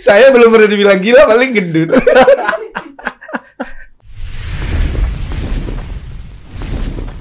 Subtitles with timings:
[0.00, 1.92] Saya belum pernah dibilang gila, paling gendut.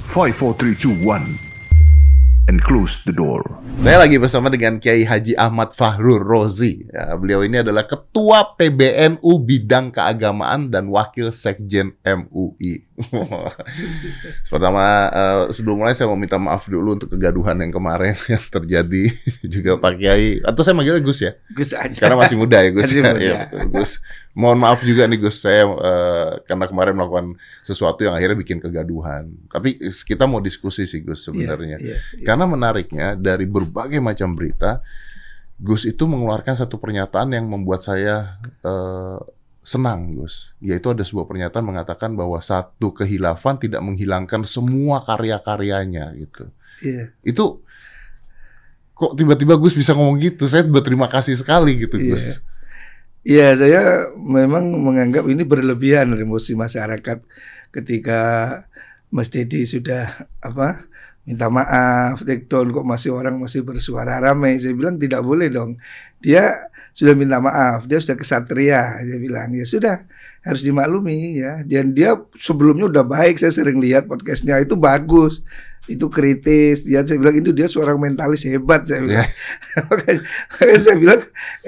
[0.08, 1.36] Five, four, three, two, one,
[2.48, 3.44] and close the door.
[3.84, 6.88] Saya lagi bersama dengan Kiai Haji Ahmad Fahrur Rozi.
[6.88, 12.89] Ya, beliau ini adalah Ketua PBNU Bidang Keagamaan dan Wakil Sekjen MUI.
[14.52, 19.04] Pertama, eh, sebelum mulai saya mau minta maaf dulu untuk kegaduhan yang kemarin yang terjadi
[19.48, 20.44] juga Pak Kiai.
[20.44, 21.32] Atau saya manggilnya Gus ya?
[21.56, 21.96] Gus aja.
[21.96, 22.92] Karena masih muda ya Gus.
[22.92, 23.20] Masih muda.
[23.20, 23.92] Iya, betul, Gus.
[24.36, 27.28] Mohon maaf juga nih Gus, saya eh, karena kemarin melakukan
[27.64, 29.32] sesuatu yang akhirnya bikin kegaduhan.
[29.48, 31.80] Tapi kita mau diskusi sih Gus sebenarnya.
[31.80, 32.26] Iya, iya.
[32.28, 34.84] Karena menariknya dari berbagai macam berita,
[35.60, 39.20] Gus itu mengeluarkan satu pernyataan yang membuat saya eh,
[39.70, 40.58] senang, Gus.
[40.58, 46.50] Yaitu ada sebuah pernyataan mengatakan bahwa satu kehilafan tidak menghilangkan semua karya-karyanya gitu.
[46.82, 47.14] Iya.
[47.22, 47.62] Itu
[48.98, 50.50] kok tiba-tiba Gus bisa ngomong gitu?
[50.50, 52.10] Saya berterima kasih sekali gitu, Iya.
[52.10, 52.26] Gus.
[53.22, 53.82] Iya, saya
[54.18, 57.22] memang menganggap ini berlebihan emosi masyarakat
[57.70, 58.20] ketika
[59.14, 60.90] Mas Dedi sudah apa
[61.30, 64.58] minta maaf, take down kok masih orang masih bersuara ramai.
[64.58, 65.78] Saya bilang tidak boleh dong.
[66.18, 66.70] Dia
[67.00, 69.00] sudah minta maaf, dia sudah kesatria.
[69.08, 70.04] Dia bilang ya sudah
[70.44, 71.64] harus dimaklumi ya.
[71.64, 73.40] Dan dia sebelumnya udah baik.
[73.40, 75.40] Saya sering lihat podcastnya itu bagus,
[75.88, 76.84] itu kritis.
[76.84, 78.84] Dia saya bilang itu dia seorang mentalis hebat.
[78.84, 79.24] Saya bilang.
[79.88, 80.22] makanya
[80.76, 81.20] saya bilang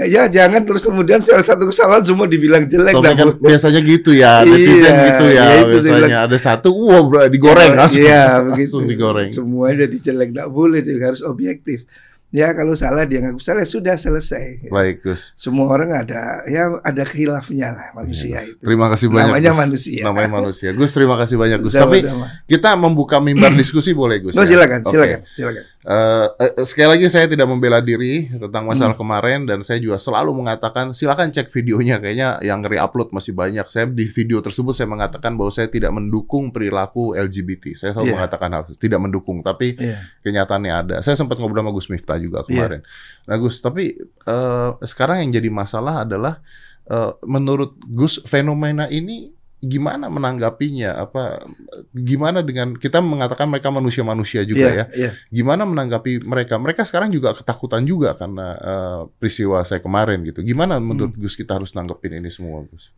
[0.03, 2.91] ya jangan terus kemudian salah satu kesalahan semua dibilang jelek.
[2.91, 6.75] Tapi Nggak kan biasanya gitu ya, Iya, netizen gitu ya, ya itu biasanya ada satu,
[7.07, 8.67] bro, digoreng langsung, Iya, begitu.
[8.67, 9.31] langsung digoreng.
[9.31, 11.87] Semuanya jadi jelek, nggak boleh, jadi harus objektif.
[12.31, 14.71] Ya kalau salah dia ngaku salah sudah selesai.
[14.71, 15.35] Baik Gus.
[15.35, 18.63] Semua orang ada ya ada khilafnya lah manusia Iya, itu.
[18.63, 19.35] Terima kasih banyak.
[19.35, 19.59] Namanya Gus.
[19.59, 20.01] manusia.
[20.07, 20.69] Namanya manusia.
[20.71, 21.75] Gus terima kasih banyak Gus.
[21.75, 22.27] Tapi Sama-sama.
[22.47, 24.31] kita membuka mimbar diskusi boleh Gus?
[24.31, 24.55] No, ya?
[24.55, 24.95] silakan, Oke.
[24.95, 25.63] silakan, silakan.
[25.81, 29.01] Eh, eh, sekali lagi saya tidak membela diri tentang masalah Hmm.
[29.01, 33.65] kemarin dan saya juga selalu mengatakan silakan cek videonya kayaknya yang re-upload masih banyak.
[33.65, 37.73] Saya di video tersebut saya mengatakan bahwa saya tidak mendukung perilaku LGBT.
[37.73, 38.15] Saya selalu Iya.
[38.15, 40.05] mengatakan hal itu, tidak mendukung, tapi Iya.
[40.21, 40.95] kenyataannya ada.
[41.01, 42.85] Saya sempat ngobrol sama Gus Miftah juga kemarin.
[43.25, 46.45] Nah Gus, tapi eh, sekarang yang jadi masalah adalah
[46.85, 50.97] eh, menurut Gus fenomena ini gimana menanggapinya?
[50.97, 51.45] Apa
[51.93, 54.85] gimana dengan kita mengatakan mereka manusia-manusia juga Iya, ya?
[54.97, 55.11] iya.
[55.29, 56.57] Gimana menanggapi mereka?
[56.57, 60.41] Mereka sekarang juga ketakutan juga karena eh, peristiwa saya kemarin gitu.
[60.41, 61.21] Gimana menurut Hmm.
[61.21, 62.89] Gus kita harus nanggepin ini semua Gus?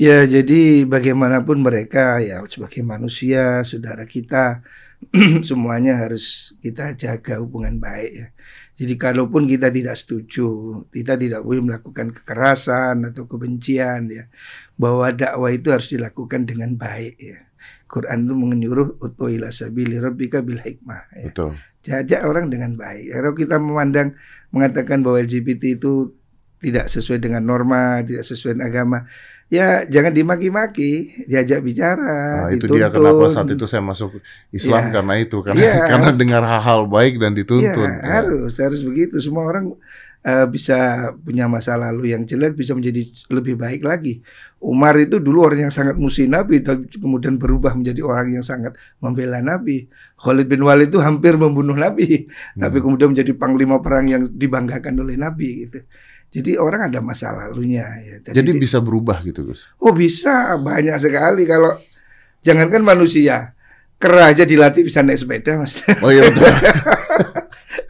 [0.00, 4.64] Ya, jadi bagaimanapun mereka ya sebagai manusia, saudara kita,
[5.48, 8.26] semuanya harus kita jaga hubungan baik ya.
[8.80, 10.48] Jadi kalaupun kita tidak setuju,
[10.88, 14.24] kita tidak boleh melakukan kekerasan atau kebencian ya.
[14.80, 17.44] Bahwa dakwah itu harus dilakukan dengan baik ya.
[17.84, 21.28] Quran itu menyuruh utu ila sabili rabbika bil hikmah ya.
[21.28, 21.60] Betul.
[21.84, 23.12] Jajak orang dengan baik.
[23.12, 24.16] Kalau kita memandang
[24.48, 26.16] mengatakan bahwa LGBT itu
[26.60, 28.98] tidak sesuai dengan norma, tidak sesuai dengan agama,
[29.50, 30.92] ya jangan dimaki-maki,
[31.26, 34.92] diajak bicara, Nah, itu dia kenapa saat itu saya masuk Islam Iya.
[34.94, 37.90] karena itu karena Iya, karena harus- dengar hal-hal baik dan dituntun.
[37.90, 38.22] Ya.
[38.22, 39.18] harus harus begitu.
[39.18, 39.74] Semua orang
[40.20, 40.76] eh, bisa
[41.16, 44.22] punya masa lalu yang jelek bisa menjadi lebih baik lagi.
[44.60, 48.76] Umar itu dulu orang yang sangat musuh Nabi, tapi kemudian berubah menjadi orang yang sangat
[49.00, 49.88] membela Nabi.
[50.20, 52.60] Khalid bin Walid itu hampir membunuh Nabi, Hmm.
[52.60, 55.80] tapi kemudian menjadi panglima perang yang dibanggakan oleh Nabi gitu.
[56.30, 58.16] Jadi orang ada masa lalunya ya.
[58.22, 59.66] Jadi bisa berubah gitu Gus.
[59.78, 61.74] Oh bisa banyak sekali kalau
[62.38, 63.50] jangankan manusia,
[63.98, 65.82] kera aja dilatih bisa naik sepeda mas.
[65.98, 66.46] Oh iya betul.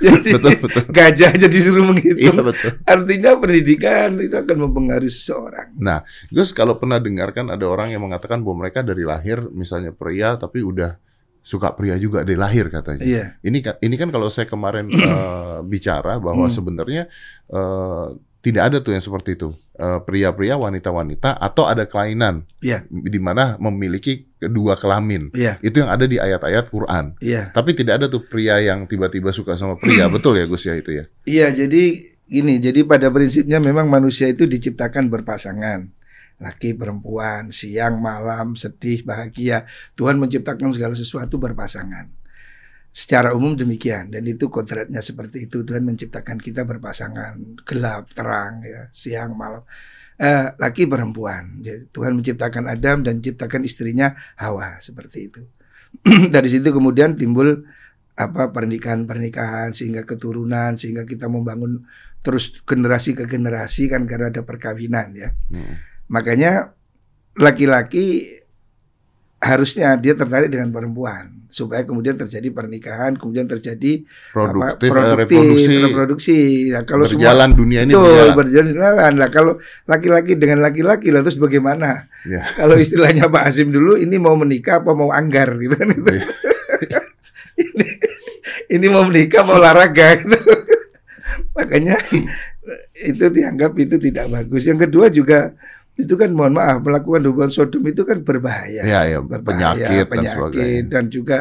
[0.01, 0.83] Jadi betul betul.
[0.89, 2.37] gajah aja disuruh Iya menghitung.
[2.41, 2.71] betul.
[2.85, 5.77] Artinya pendidikan itu akan mempengaruhi seseorang.
[5.77, 6.01] Nah,
[6.33, 10.65] Gus kalau pernah dengarkan ada orang yang mengatakan bahwa mereka dari lahir misalnya pria tapi
[10.65, 10.97] udah
[11.41, 13.05] suka pria juga dari lahir katanya.
[13.05, 16.55] Iya, Ini kan ini kan kalau saya kemarin eh, bicara bahwa Hmm.
[16.55, 17.03] sebenarnya
[17.47, 18.07] eh,
[18.41, 19.53] tidak ada tuh yang seperti itu.
[19.77, 22.85] Eh, Pria-pria, wanita-wanita atau ada kelainan Iya.
[22.89, 25.33] di mana memiliki kedua kelamin.
[25.33, 27.17] iya, Itu yang ada di ayat-ayat Quran.
[27.21, 27.49] iya.
[27.53, 30.09] Tapi tidak ada tuh pria yang tiba-tiba suka sama pria.
[30.13, 31.05] Betul ya Gus ya itu ya?
[31.25, 31.83] Iya, jadi
[32.29, 35.89] gini, jadi pada prinsipnya memang manusia itu diciptakan berpasangan.
[36.41, 39.69] Laki perempuan, siang, malam, sedih, bahagia.
[39.93, 42.09] Tuhan menciptakan segala sesuatu berpasangan.
[42.91, 45.63] Secara umum demikian dan itu kodratnya seperti itu.
[45.63, 49.63] Tuhan menciptakan kita berpasangan gelap terang ya siang malam.
[50.21, 51.65] Eh, laki perempuan.
[51.65, 55.43] Jadi, Tuhan menciptakan Adam dan menciptakan istrinya Hawa seperti itu.
[56.35, 57.65] Dari situ kemudian timbul
[58.21, 61.89] apa pernikahan-pernikahan sehingga keturunan sehingga kita membangun
[62.21, 65.33] terus generasi ke generasi kan karena ada perkawinan ya.
[65.49, 65.81] Hmm.
[66.11, 66.77] makanya
[67.39, 68.37] laki-laki
[69.41, 75.19] harusnya dia tertarik dengan perempuan supaya kemudian terjadi pernikahan, kemudian terjadi apa, Produktif, eh, produktif,
[75.19, 76.39] reproduksi reproduksi.
[76.71, 78.35] Nah, kalau semua berjalan dunia ini Betul, berjalan.
[78.39, 79.13] berjalan.
[79.19, 79.53] Nah, kalau
[79.91, 82.07] laki-laki dengan laki-laki lah terus bagaimana?
[82.23, 82.47] Ya.
[82.61, 86.11] Kalau istilahnya Pak Azim dulu ini mau menikah apa mau anggar gitu kan itu.
[86.15, 87.01] Iya.
[87.67, 87.87] ini,
[88.79, 90.39] ini mau menikah mau olahraga gitu.
[91.59, 91.99] Makanya
[92.95, 94.63] itu dianggap itu tidak bagus.
[94.69, 95.51] Yang kedua juga
[96.01, 98.83] itu kan mohon maaf melakukan hubungan sodom itu kan berbahaya.
[98.83, 100.89] Ya, ya, Berbahaya, penyakit, dan sebagainya.
[100.89, 101.39] dan juga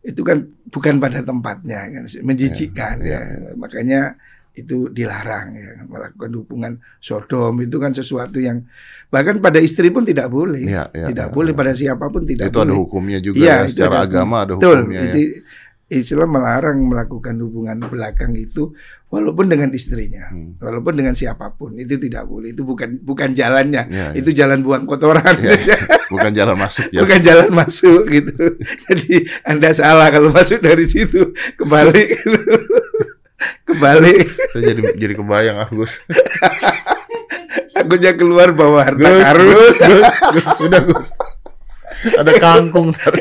[0.00, 0.38] itu kan
[0.70, 4.14] bukan pada tempatnya kan menjijikkan Ya, ya, makanya
[4.54, 8.66] itu dilarang ya melakukan hubungan sodom itu kan sesuatu yang
[9.06, 11.58] bahkan pada istri pun tidak boleh Ya, ya, tidak ya, boleh ya.
[11.58, 14.36] pada siapa pun tidak itu ada boleh hukumnya juga Iya, ya, itu secara ada agama
[14.42, 15.30] ada betul hukumnya itu ya.
[15.88, 18.76] Islam melarang melakukan hubungan belakang itu
[19.08, 20.52] walaupun dengan istrinya Hmm.
[20.56, 24.12] walaupun dengan siapa pun itu tidak boleh itu bukan bukan jalannya Ya, ya.
[24.12, 25.56] itu jalan buang kotoran Ya,
[26.12, 27.00] bukan jalan masuk ya.
[27.00, 28.36] bukan jalan masuk gitu.
[28.84, 32.04] Jadi Anda salah kalau masuk dari situ kembali
[33.66, 34.14] kembali
[34.50, 36.02] Saya jadi jadi kebayang Agus.
[37.70, 41.08] akunya keluar bawa harta Gus, karun Gus, Gus, Gus, udah Gus.
[42.12, 43.14] Ada kangkung ntar.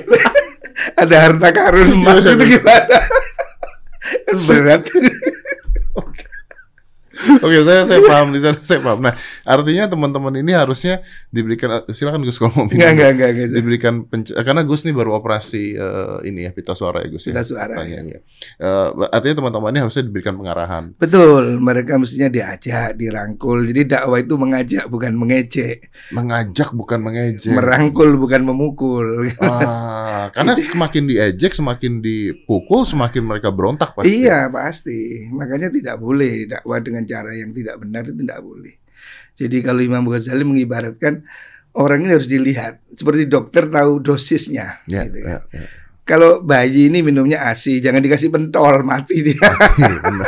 [0.95, 2.51] Ada harta karun emas Iya, itu iya.
[2.59, 2.97] gimana?
[4.27, 4.81] Kan berat.
[5.99, 6.23] Oke,
[7.63, 8.99] saya saya paham di sana, saya paham.
[8.99, 13.51] Nah, artinya teman-teman ini harusnya diberikan silakan Gus kalau mau enggak enggak enggak gitu.
[13.53, 17.33] diberikan penc- karena Gus nih baru operasi eh, ini ya pita suara ya Gus ya.
[17.33, 18.19] Pita suara, Tanya, ya.
[18.55, 20.93] Eh, artinya teman-teman ini harusnya diberikan pengarahan.
[20.97, 27.51] betul mereka mestinya diajak dirangkul jadi dakwah itu mengajak bukan mengejek Mengajak bukan mengejek.
[27.51, 29.07] merangkul bukan memukul
[29.39, 34.23] Ah, karena semakin diejek, semakin dipukul, semakin mereka berontak pasti.
[34.23, 34.99] Iya pasti.
[35.29, 38.75] Makanya tidak boleh dakwah dengan cara yang tidak benar itu tidak boleh.
[39.37, 41.23] Jadi kalau Imam Ghazali mengibaratkan
[41.77, 44.81] orang ini harus dilihat seperti dokter tahu dosisnya.
[44.89, 45.41] Ya, gitu ya, kan.
[45.53, 45.67] ya.
[46.07, 49.35] Kalau bayi ini minumnya ASI, jangan dikasih pentol mati dia.
[49.75, 50.27] Iya, benar.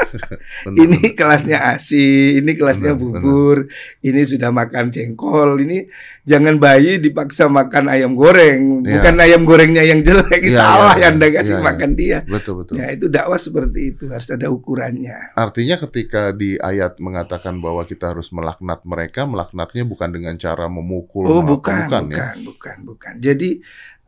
[0.67, 3.57] Benar, ini kelasnya ASI, ini kelasnya Benar, bubur,
[4.03, 5.87] ini sudah makan jengkol, ini
[6.29, 9.01] jangan bayi dipaksa makan ayam goreng, Iya.
[9.01, 11.65] bukan ayam gorengnya yang jelek, Iya, salah iya, yang Anda kasih iya.
[11.65, 12.17] makan dia.
[12.29, 12.77] Betul betul.
[12.77, 15.33] Ya itu dakwah seperti itu harus ada ukurannya.
[15.33, 21.25] Artinya ketika di ayat mengatakan bahwa kita harus melaknat mereka, melaknatnya bukan dengan cara memukul,
[21.25, 22.29] Oh mengapa, bukan, bukan, ya.
[22.45, 23.49] bukan, bukan, Jadi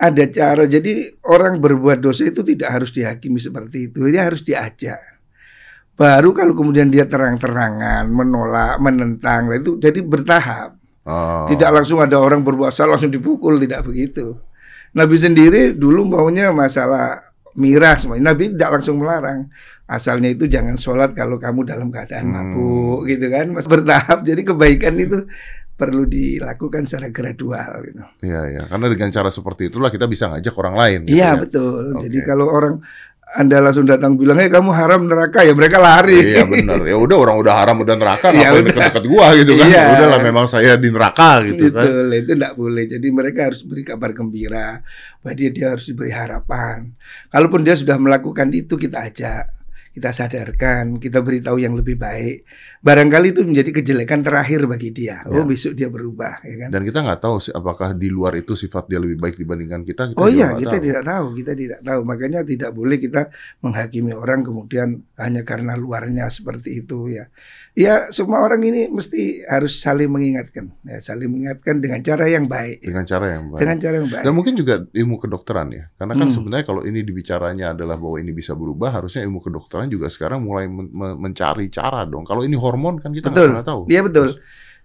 [0.01, 0.63] ada cara.
[0.65, 4.09] Jadi orang berbuat dosa itu tidak harus dihakimi seperti itu.
[4.09, 4.97] Dia harus diajak.
[5.93, 10.80] Baru kalau kemudian dia terang-terangan menolak, menentang, itu jadi bertahap.
[11.01, 11.49] Oh.
[11.49, 14.37] Tidak langsung ada orang berbuat salah langsung dipukul, tidak begitu.
[14.93, 17.25] Nabi sendiri dulu maunya masalah
[17.55, 19.49] miras, Nabi tidak langsung melarang.
[19.87, 22.35] Asalnya itu jangan sholat kalau kamu dalam keadaan Hmm.
[22.55, 23.51] mabuk, gitu kan?
[23.51, 24.23] Mas bertahap.
[24.23, 25.27] Jadi kebaikan itu
[25.73, 27.99] perlu dilakukan secara gradual gitu.
[28.21, 30.99] Iya ya, karena dengan cara seperti itulah kita bisa ngajak orang lain.
[31.09, 31.39] gitu Iya ya.
[31.41, 31.83] betul.
[31.97, 32.07] Oke.
[32.07, 32.79] Jadi kalau orang
[33.31, 36.35] anda langsung datang bilang, "Hei kamu haram neraka," ya mereka lari.
[36.35, 36.83] Iya benar.
[36.83, 38.67] Ya udah orang udah haram udah neraka, Iya, ngapain udah.
[38.67, 39.67] deket-deket gua gitu kan?
[39.71, 39.81] Iya.
[39.81, 41.87] Ya Udahlah memang saya di neraka gitu kan.
[41.87, 42.83] Betul, itu tidak boleh.
[42.91, 44.83] Jadi mereka harus beri kabar gembira,
[45.23, 46.91] bahwa dia dia harus diberi harapan.
[47.31, 49.60] Kalaupun dia sudah melakukan itu kita ajak,
[49.91, 52.47] kita sadarkan, kita beritahu yang lebih baik.
[52.79, 55.21] Barangkali itu menjadi kejelekan terakhir bagi dia.
[55.27, 55.43] Oh Ya.
[55.43, 56.69] besok dia berubah, ya kan?
[56.71, 60.15] Dan kita nggak tahu sih apakah di luar itu sifat dia lebih baik dibandingkan kita.
[60.15, 60.85] kita Oh iya, kita tahu.
[60.87, 61.99] tidak tahu, kita tidak tahu.
[62.07, 63.21] Makanya tidak boleh kita
[63.59, 64.87] menghakimi orang kemudian
[65.19, 67.27] hanya karena luarnya seperti itu ya.
[67.71, 72.83] Ya semua orang ini mesti harus saling mengingatkan, ya saling mengingatkan dengan cara yang baik,
[72.83, 73.61] dengan cara yang baik.
[73.63, 74.23] dengan cara yang baik.
[74.27, 76.35] Dan mungkin juga ilmu kedokteran ya, karena kan Hmm.
[76.35, 80.67] sebenarnya kalau ini dibicaranya adalah bahwa ini bisa berubah, harusnya ilmu kedokteran juga sekarang mulai
[80.67, 82.27] men- men- mencari cara dong.
[82.27, 83.81] Kalau ini hormon kan kita nggak pernah tahu.
[83.87, 84.27] Iya betul.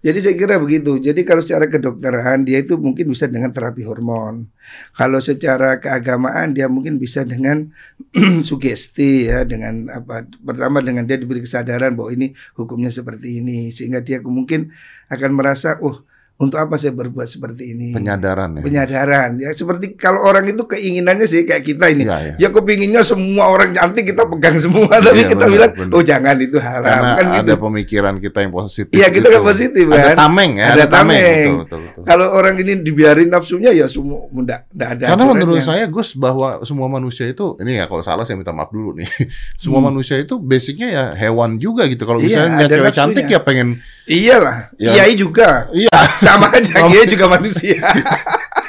[0.07, 1.03] Jadi saya kira begitu.
[1.03, 4.47] Jadi kalau secara kedokteran dia itu mungkin bisa dengan terapi hormon.
[4.95, 7.67] Kalau secara keagamaan dia mungkin bisa dengan
[8.47, 10.23] sugesti ya, dengan apa?
[10.39, 14.71] Pertama dengan dia diberi kesadaran bahwa ini hukumnya seperti ini, sehingga dia mungkin
[15.11, 16.06] akan merasa, oh
[16.37, 17.87] untuk apa saya berbuat seperti ini?
[17.91, 18.61] Penyadaran ya.
[18.61, 19.29] Penyadaran.
[19.37, 22.05] Ya seperti kalau orang itu keinginannya sih kayak kita ini.
[22.05, 22.33] Iya, iya.
[22.37, 25.93] Ya kepinginnya semua orang cantik kita pegang semua, tapi Iya, kita benar, bilang, benar.
[25.93, 26.85] oh jangan itu haram.
[26.85, 27.53] Karena kan ada gitu.
[27.59, 28.93] pemikiran kita yang positif.
[28.93, 29.33] Iya, kita gitu.
[29.33, 30.15] kan positif, Ada kan?
[30.19, 31.17] tameng ya, Ada tameng.
[31.17, 32.03] Betul, betul, betul.
[32.05, 35.05] Kalau orang ini dibiarin nafsunya ya semua enggak enggak ada.
[35.09, 38.69] Karena menurut saya Gus bahwa semua manusia itu ini ya kalau salah saya minta maaf
[38.69, 39.09] dulu nih.
[39.57, 39.89] Semua Hmm.
[39.89, 42.03] manusia itu basicnya ya hewan juga gitu.
[42.03, 42.97] Kalau Iya, misalnya ada cewek nafsunya.
[42.99, 43.67] cantik ya pengen
[44.05, 44.91] iyalah, Ya.
[44.93, 45.89] kiai juga iya
[46.27, 47.79] sama aja kiai juga manusia.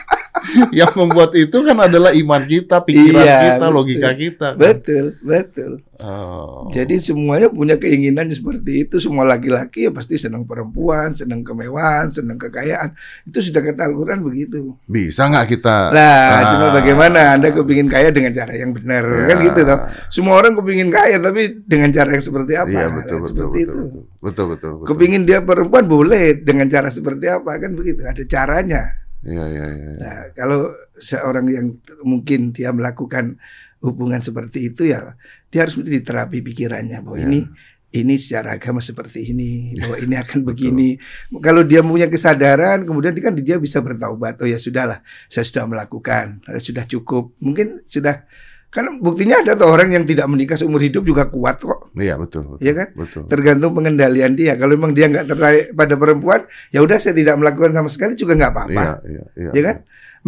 [0.78, 3.74] yang membuat itu kan adalah iman kita, pikiran Iya, kita, betul.
[3.74, 4.48] logika kita.
[4.50, 4.58] kan?
[4.58, 5.72] Betul, betul.
[5.98, 6.70] Oh.
[6.70, 8.96] Jadi semuanya punya keinginan seperti itu.
[8.96, 12.94] Semua laki-laki ya pasti senang perempuan, senang kemewahan, senang kekayaan.
[13.24, 14.78] Itu sudah kata Al-Quran begitu.
[14.84, 15.90] bisa nggak kita?
[15.90, 16.42] Lah, Ah.
[16.54, 19.26] cuma bagaimana Anda kepingin kaya dengan cara yang benar, Ya.
[19.26, 19.78] kan gitu toh.
[20.08, 22.68] Semua orang kepingin kaya, tapi dengan cara yang seperti apa?
[22.68, 23.74] Iya Nah, betul betul seperti betul, itu.
[23.74, 24.86] betul betul betul betul.
[24.86, 28.06] Kepingin dia perempuan boleh dengan cara seperti apa kan begitu?
[28.06, 28.82] Ada caranya.
[29.26, 29.92] Iya iya iya.
[29.98, 31.66] Nah, kalau seorang yang
[32.06, 33.38] mungkin dia melakukan
[33.82, 35.14] hubungan seperti itu ya
[35.48, 37.26] dia harus mesti diterapi pikirannya bahwa Ya.
[37.30, 37.40] ini
[37.88, 41.00] ini secara agama seperti ini, bahwa ini akan begini.
[41.40, 44.37] Kalau dia punya kesadaran, kemudian dia kan dia bisa bertaubat.
[44.44, 45.00] Oh ya sudahlah,
[45.32, 47.32] saya sudah melakukan, saya sudah cukup.
[47.40, 48.28] Mungkin sudah
[48.68, 51.88] kan buktinya ada tuh orang yang tidak menikah seumur hidup juga kuat kok.
[51.96, 52.60] Iya betul.
[52.60, 52.88] Iya kan?
[52.92, 53.25] Betul.
[53.25, 54.60] Tergantung pengendalian dia.
[54.60, 58.37] Kalau memang dia nggak tertarik pada perempuan, ya udah saya tidak melakukan sama sekali juga
[58.37, 58.72] nggak apa-apa.
[58.76, 59.50] Iya iya iya.
[59.56, 59.76] Ya kan?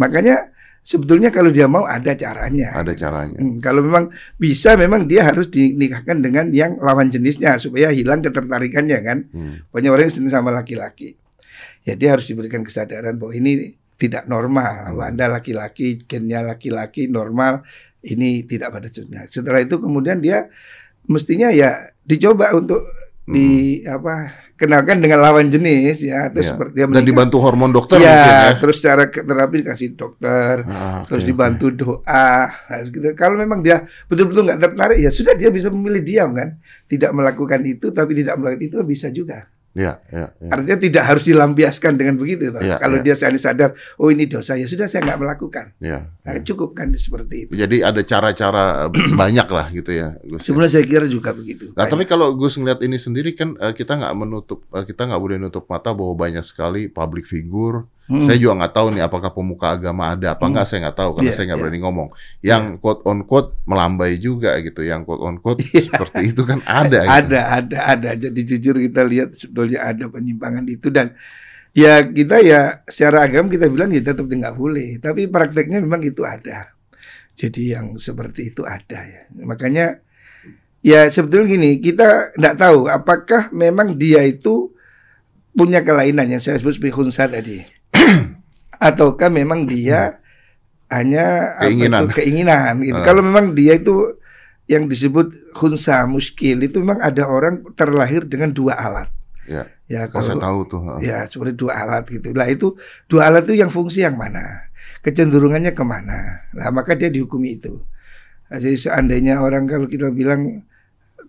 [0.01, 0.35] Makanya
[0.81, 2.73] sebetulnya kalau dia mau ada caranya.
[2.73, 3.37] Ada caranya.
[3.37, 4.09] Hmm, kalau memang
[4.41, 9.17] bisa, memang dia harus dinikahkan dengan yang lawan jenisnya supaya hilang ketertarikannya kan.
[9.29, 9.55] Hmm.
[9.69, 11.13] Banyak orang yang senang sama laki-laki.
[11.85, 14.97] Ya dia harus diberikan kesadaran bahwa ini tidak normal.
[14.97, 15.09] Hmm.
[15.13, 17.61] Anda laki-laki, gennya laki-laki normal,
[18.03, 19.25] ini tidak pada jenisnya.
[19.25, 20.49] Setelah itu kemudian dia
[21.05, 22.81] mestinya ya dicoba untuk
[23.23, 26.35] di apa kenalkan dengan lawan jenis ya Hmm.
[26.35, 26.43] Iya.
[26.43, 28.51] seperti dia Dan dibantu hormon dokter ya, mungkin ya.
[28.59, 32.29] terus cara terapi dikasih dokter, Ah, terus dibantu doa.
[32.49, 33.07] Nah, gitu.
[33.13, 37.61] Kalau memang dia betul-betul nggak tertarik, ya sudah dia bisa memilih diam kan, tidak melakukan
[37.63, 39.47] itu, tapi tidak melakukan itu bisa juga.
[39.71, 39.79] Oke.
[39.79, 40.49] Iya iya iya.
[40.51, 42.51] Artinya tidak harus dilampiaskan dengan begitu.
[42.51, 42.59] toh.
[42.59, 43.05] Iya, Kalau iya.
[43.07, 45.65] dia sadar sadar, oh ini dosa, ya sudah saya nggak melakukan.
[45.79, 46.11] Iya.
[46.11, 47.51] Nah, cukup kan seperti itu.
[47.55, 50.19] Jadi ada cara-cara banyak lah gitu ya.
[50.27, 50.43] Gus.
[50.43, 51.71] Sebenarnya saya kira juga begitu.
[51.71, 51.91] Nah, Banyak.
[51.95, 55.37] tapi kalau Gus ngeliat ini sendiri kan eh, kita nggak menutup, eh, kita nggak boleh
[55.39, 57.87] nutup mata bahwa banyak sekali public figure.
[58.11, 58.27] Hmm.
[58.27, 60.51] Saya juga nggak tahu nih apakah pemuka agama ada apa Hmm.
[60.51, 61.63] nggak, saya nggak tahu karena Iya, saya nggak iya.
[61.63, 62.07] berani ngomong.
[62.43, 67.07] Yang quote on quote melambai juga gitu, yang quote on quote seperti itu kan ada.
[67.07, 67.15] gitu.
[67.15, 68.09] Ada, ada, ada.
[68.19, 71.15] Jadi jujur kita lihat sebetulnya ada penyimpangan itu dan
[71.71, 74.99] ya kita ya secara agama kita bilang ya tetap nggak boleh.
[74.99, 76.75] Tapi prakteknya memang itu ada.
[77.39, 79.23] Jadi yang seperti itu ada ya.
[79.39, 80.03] Makanya
[80.83, 84.67] ya sebetulnya gini kita nggak tahu apakah memang dia itu
[85.55, 87.79] punya kelainan yang saya sebut sebagai khunsa tadi.
[88.81, 90.17] Ataukah memang dia
[90.89, 92.09] hanya Keinginan.
[92.09, 92.97] itu, keinginan gitu.
[92.97, 93.05] Ah.
[93.05, 94.17] Kalau memang dia itu
[94.65, 99.07] yang disebut khunsa muskil itu memang ada orang terlahir dengan dua alat.
[99.45, 99.69] Ya.
[99.85, 100.81] Ya Oh, saya kalau tahu tuh.
[100.81, 100.93] ha.
[100.99, 102.31] ya seperti dua alat gitu.
[102.31, 102.73] Lah itu
[103.05, 104.65] dua alat itu yang fungsi yang mana?
[104.99, 106.47] Kecenderungannya ke mana?
[106.51, 107.79] Nah maka dia dihukumi itu.
[108.47, 110.63] Nah, jadi seandainya orang kalau kita bilang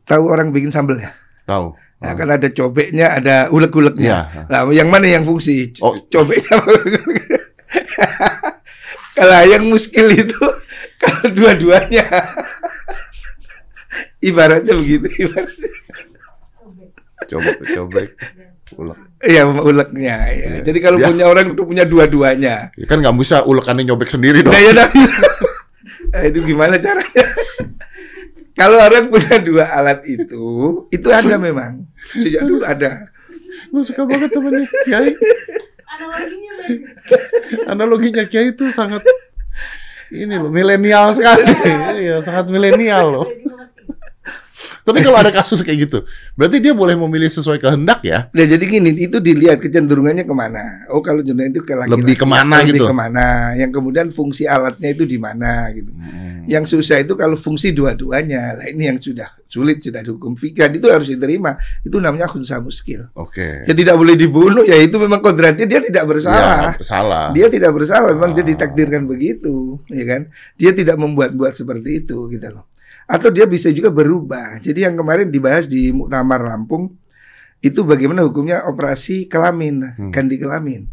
[0.03, 1.15] tahu orang bikin sambal ya,
[1.47, 1.71] Tahu.
[2.03, 4.19] nah, kan ada cobeknya, ada ulek-uleknya.
[4.27, 4.43] Iya.
[4.51, 5.71] Nah, yang mana yang fungsi?
[5.79, 5.95] Oh.
[6.11, 6.59] Cobeknya.
[9.19, 10.39] kalau yang muskil itu
[11.03, 12.07] kalau dua-duanya
[14.29, 15.71] ibaratnya begitu ibaratnya.
[17.23, 18.09] Coba cobek.
[18.73, 18.99] Ulek.
[19.23, 20.49] Iya uleknya ya.
[20.59, 20.61] Iya.
[20.65, 21.13] Jadi kalau Ya.
[21.13, 22.73] punya orang itu punya dua-duanya.
[22.75, 24.53] Ya kan nggak bisa ulekannya nyobek sendiri dong.
[24.53, 24.89] Nah, ya, nah,
[26.13, 27.25] Nah, itu gimana caranya?
[28.53, 30.45] Kalau orang punya dua alat itu,
[30.93, 31.89] itu ada memang.
[32.05, 33.09] Sejak dulu ada.
[33.73, 35.17] Gue suka banget temennya Kiai.
[35.93, 36.53] Analoginya.
[37.73, 39.05] Analoginya Kiai itu sangat
[40.13, 41.45] ini loh milenial sekali.
[42.01, 43.27] Iya, sangat milenial loh.
[44.83, 45.99] Tapi kalau ada kasus kayak gitu,
[46.35, 48.27] berarti dia boleh memilih sesuai kehendak ya?
[48.35, 50.87] Nah, jadi gini, itu dilihat kecenderungannya ke mana.
[50.91, 52.03] Oh, kalau cenderung itu ke laki-laki.
[52.03, 52.87] Lebih ke mana lebih gitu?
[52.91, 53.27] ke mana.
[53.55, 55.91] Yang kemudian fungsi alatnya itu di mana gitu.
[55.95, 56.45] Hmm.
[56.51, 58.59] Yang susah itu kalau fungsi dua-duanya.
[58.59, 61.55] Lah ini yang sudah sulit sudah dihukum fikih itu harus diterima.
[61.85, 63.13] Itu namanya khunsa muskil.
[63.15, 63.69] Oke.
[63.69, 66.75] Ya tidak boleh dibunuh ya itu memang kodratnya dia tidak bersalah.
[66.75, 67.27] Ya, salah.
[67.37, 68.49] Dia tidak bersalah, memang dia Ah.
[68.49, 70.23] ditakdirkan begitu, ya kan?
[70.57, 72.65] Dia tidak membuat-buat seperti itu, gitu loh.
[73.13, 74.57] Atau dia bisa juga berubah.
[74.59, 76.97] Jadi yang kemarin dibahas di Muktamar Lampung
[77.61, 80.11] itu bagaimana hukumnya operasi kelamin, Hmm.
[80.11, 80.89] ganti kelamin.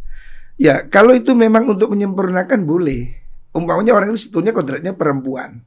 [0.59, 3.15] Ya, kalau itu memang untuk menyempurnakan boleh.
[3.55, 5.63] Umpamanya orang itu sebetulnya kodratnya perempuan.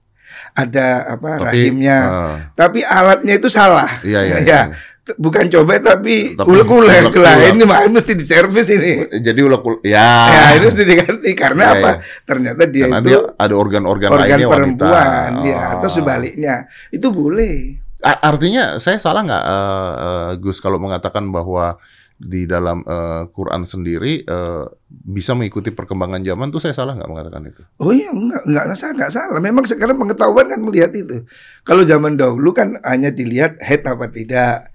[0.53, 3.89] Ada apa Tapi, rahimnya, ah, tapi alatnya itu salah.
[4.05, 4.61] iya, iya, Ya, iya.
[5.03, 7.11] Bukan cobek tapi Tapi ulek-ulek lah.
[7.11, 7.51] ulek-ulek.
[7.53, 8.93] Ini mah mesti diservis ini.
[9.13, 9.81] Jadi ulek ulek.
[9.83, 10.31] Ya.
[10.31, 11.91] Ya itu mesti diganti karena Iya, apa?
[11.91, 11.95] iya.
[12.23, 14.55] Ternyata dia Karena itu dia ada organ-organ organ lainnya wanita.
[14.55, 15.93] perempuan, ya atau Oh.
[15.93, 16.55] sebaliknya
[16.89, 17.83] itu boleh.
[18.01, 21.83] A- Artinya saya salah nggak eh, eh, Gus kalau mengatakan bahwa
[22.23, 27.43] di dalam eh, Quran sendiri eh, bisa mengikuti perkembangan zaman tuh saya salah nggak mengatakan
[27.51, 27.63] itu?
[27.83, 29.41] Oh iya enggak enggak salah enggak salah.
[29.43, 31.27] Memang sekarang pengetahuan kan melihat itu.
[31.67, 34.71] Kalau zaman dahulu kan hanya dilihat head apa tidak.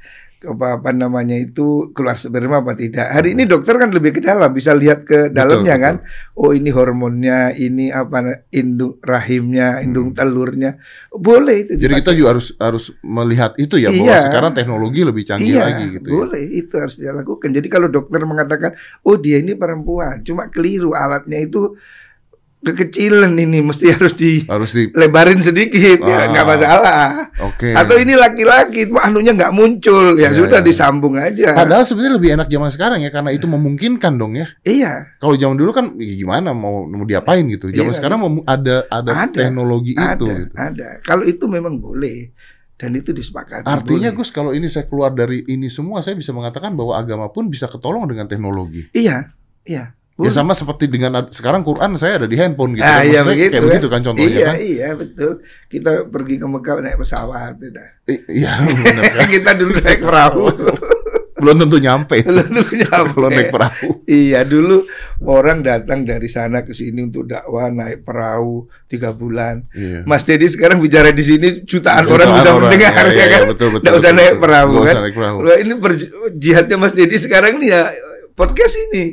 [0.45, 3.09] Apa, apa namanya itu keluar sperma apa tidak.
[3.09, 5.85] Hari ini dokter kan lebih ke dalam, bisa lihat ke dalamnya betul.
[5.85, 5.95] kan.
[6.37, 10.77] Oh ini hormonnya, ini apa indung rahimnya, indung telurnya.
[11.09, 11.71] Boleh itu.
[11.81, 14.19] Jadi kita juga harus harus melihat itu ya bahwa Iya.
[14.29, 16.13] sekarang teknologi lebih canggih iya, lagi gitu ya.
[16.21, 17.49] boleh itu harus dilakukan.
[17.49, 18.71] Jadi kalau dokter mengatakan,
[19.09, 21.73] oh dia ini perempuan, cuma keliru alatnya itu
[22.57, 24.17] kekecilan ini, mesti harus
[24.49, 26.27] Harus di dilebarin sedikit, ya Ah.
[26.33, 27.01] nggak masalah.
[27.45, 27.69] Oke.
[27.71, 30.65] Atau ini laki-laki, anunya nggak muncul, ya Iya, sudah iya.
[30.65, 31.53] disambung aja.
[31.53, 34.49] Padahal sebenarnya lebih enak zaman sekarang ya karena itu memungkinkan dong ya.
[34.65, 37.69] Iya, Kalau zaman dulu kan ya gimana mau mau diapain gitu.
[37.69, 40.53] Zaman Iya, sekarang ada, ada Ada, teknologi itu ada, gitu.
[40.57, 40.87] ada.
[41.05, 42.33] Kalau itu memang boleh
[42.77, 43.65] dan itu disepakati.
[43.65, 44.17] Artinya boleh.
[44.21, 47.65] Gus kalau ini saya keluar dari ini semua saya bisa mengatakan bahwa agama pun bisa
[47.65, 48.85] ketolong dengan teknologi.
[48.93, 49.33] Iya,
[49.65, 49.96] iya.
[50.17, 52.81] Ya sama seperti dengan sekarang Quran saya ada di handphone gitu.
[52.81, 53.05] Ah, kan.
[53.05, 53.69] iya begitu, kayak kan?
[53.69, 54.55] begitu kan contohnya iya, kan.
[54.57, 55.31] iya betul.
[55.69, 57.87] Kita pergi ke Mekah naik pesawat, udah.
[58.09, 59.27] I- Iya benar kan.
[59.37, 60.43] kita dulu naik perahu.
[61.37, 62.17] Belum tentu nyampe.
[62.25, 63.13] Belum tentu nyampe.
[63.13, 63.89] Kalau naik perahu.
[64.09, 64.89] Iya dulu
[65.21, 69.69] orang datang dari sana ke sini untuk dakwah naik perahu tiga bulan.
[69.69, 70.01] Iya.
[70.01, 72.61] Mas Dedi sekarang bicara di sini jutaan, Jutaan orang bisa orang.
[72.73, 73.29] mendengar Ya, ya, ya, kan.
[73.29, 74.41] ya, betul, betul, Nggak usah betul, naik betul.
[74.41, 74.93] perahu Nggak kan.
[74.97, 75.37] usah naik perahu.
[75.45, 75.73] Wah, ini
[76.33, 77.81] jihadnya Mas Dedi sekarang nih ya
[78.33, 79.05] podcast ini.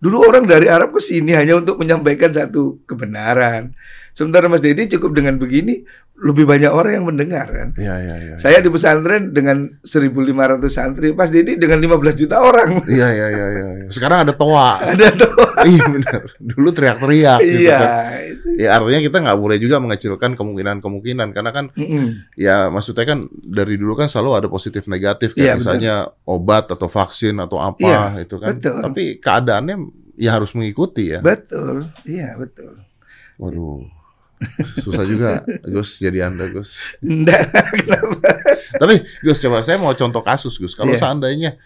[0.00, 3.76] Dulu orang dari Arab ke sini hanya untuk menyampaikan satu kebenaran.
[4.16, 5.84] Sementara Mas Dedi cukup dengan begini
[6.20, 7.68] lebih banyak orang yang mendengar kan.
[7.74, 8.34] Iya, iya, iya.
[8.36, 10.20] Saya di pesantren dengan 1.500
[10.68, 12.80] santri, Mas Dedi dengan 15 juta orang.
[12.90, 13.66] Iya, iya, iya, iya.
[13.80, 13.88] iya.
[13.88, 14.84] Sekarang ada toa.
[14.84, 15.32] Ada tuh.
[15.72, 16.20] iya benar.
[16.36, 17.78] Dulu teriak-teriak gitu Iya.
[17.80, 18.20] kan.
[18.20, 18.48] itu.
[18.60, 22.28] Ya artinya kita nggak boleh juga mengecilkan kemungkinan-kemungkinan karena kan Mm-mm.
[22.36, 26.84] ya maksudnya kan dari dulu kan selalu ada positif negatif kayak Iya, misalnya obat atau
[26.86, 28.52] vaksin atau apa Iya, itu kan.
[28.56, 28.76] betul.
[28.84, 29.76] Tapi keadaannya
[30.20, 31.24] ya harus mengikuti ya.
[31.24, 31.88] Betul.
[32.04, 32.76] Iya, betul.
[33.40, 33.99] Waduh.
[34.78, 36.80] Susah juga Gus jadi Anda Gus.
[36.98, 38.30] Enggak, kenapa?
[38.74, 40.72] Tapi Gus coba saya mau contoh kasus Gus.
[40.72, 41.00] Kalau Iya.
[41.00, 41.60] seandainya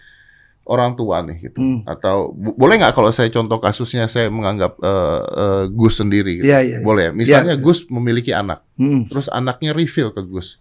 [0.65, 1.79] orang tua nih gitu Hmm.
[1.85, 6.49] atau bo- boleh nggak kalau saya contoh kasusnya saya menganggap eh, eh, Gus sendiri gitu.
[6.49, 6.77] Iya, iya.
[6.81, 7.03] Boleh.
[7.05, 7.11] ya?
[7.13, 7.61] Misalnya Iya.
[7.61, 9.05] Gus memiliki anak, Hmm.
[9.05, 10.57] terus anaknya reveal ke Gus,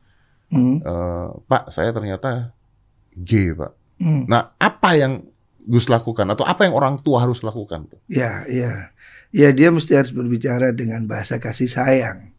[0.52, 0.78] Hmm.
[0.78, 2.52] "Eh, Pak, saya ternyata
[3.16, 3.72] gay, Pak.
[3.96, 4.28] Hmm.
[4.28, 5.24] Nah, apa yang
[5.64, 7.88] Gus lakukan atau apa yang orang tua harus lakukan?
[7.88, 7.96] tuh?
[8.04, 8.92] Ya, ya.
[9.34, 12.30] Ya, dia mesti harus berbicara dengan bahasa kasih sayang.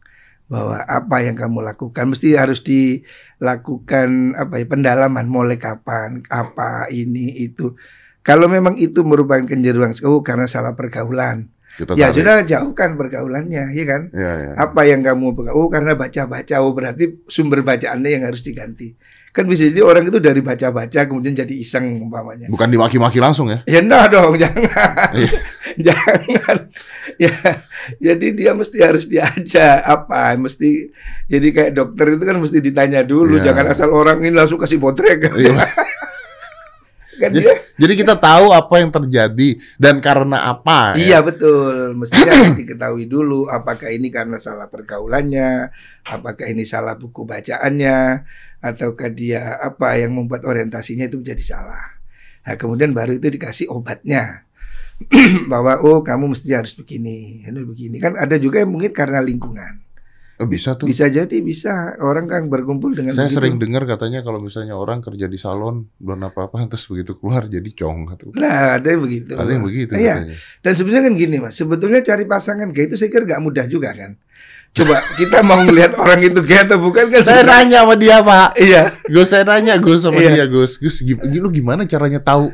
[0.48, 7.36] Bahwa apa yang kamu lakukan mesti harus dilakukan apa ya pendalaman mulai kapan, apa ini
[7.44, 7.76] itu.
[8.24, 11.50] Kalau memang itu merupakan kejeruan oh karena salah pergaulan.
[11.76, 12.24] Kita Ya tarik.
[12.24, 14.02] sudah jauhkan pergaulannya, ya kan?
[14.16, 14.52] Ya, ya.
[14.56, 18.96] Apa yang kamu oh karena baca-baca oh berarti sumber bacaannya yang harus diganti.
[19.36, 22.48] Kan bisa jadi orang itu dari baca-baca kemudian jadi iseng umpamanya.
[22.48, 23.60] Bukan dimaki-maki langsung ya?
[23.68, 25.12] Ya enggak dong, jangan.
[25.12, 25.30] Iya.
[25.76, 26.56] jangan.
[27.20, 27.36] Ya,
[28.00, 30.88] jadi dia mesti harus diajak apa, mesti
[31.28, 33.52] jadi kayak dokter itu kan mesti ditanya dulu, Iya.
[33.52, 35.28] jangan asal orang ini langsung kasih botrek.
[35.36, 35.52] Iya.
[37.16, 40.92] kan Jadi, dia jadi kita tahu apa yang terjadi dan karena apa.
[41.00, 41.24] Iya ya?
[41.24, 45.72] betul, mestinya harus diketahui dulu apakah ini karena salah pergaulannya,
[46.04, 48.20] apakah ini salah buku bacaannya,
[48.66, 51.84] ataukah dia apa yang membuat orientasinya itu menjadi salah.
[52.42, 54.46] Nah, kemudian baru itu dikasih obatnya.
[55.52, 58.00] bahwa oh kamu mesti harus begini, ini begini.
[58.00, 59.84] Kan ada juga yang mungkin karena lingkungan.
[60.36, 60.84] Oh, bisa tuh.
[60.84, 63.36] Bisa jadi bisa orang kan berkumpul dengan Saya begitu.
[63.40, 67.64] sering dengar katanya kalau misalnya orang kerja di salon belum apa-apa terus begitu keluar jadi
[67.72, 68.36] cong gitu.
[68.36, 69.32] Nah, ada yang begitu.
[69.32, 70.16] Ada yang begitu Iya.
[70.20, 70.36] katanya.
[70.60, 73.96] Dan sebenarnya kan gini mas, sebetulnya cari pasangan gay itu saya kira nggak mudah juga
[73.96, 74.12] kan.
[74.76, 77.64] Coba kita mau melihat orang itu gay atau bukan kan Saya susah.
[77.64, 78.48] nanya sama dia, Pak.
[78.60, 80.30] Iya, Gus saya nanya Gus sama Iya.
[80.36, 80.76] dia Gus.
[80.76, 82.52] Gus lu gimana caranya tahu?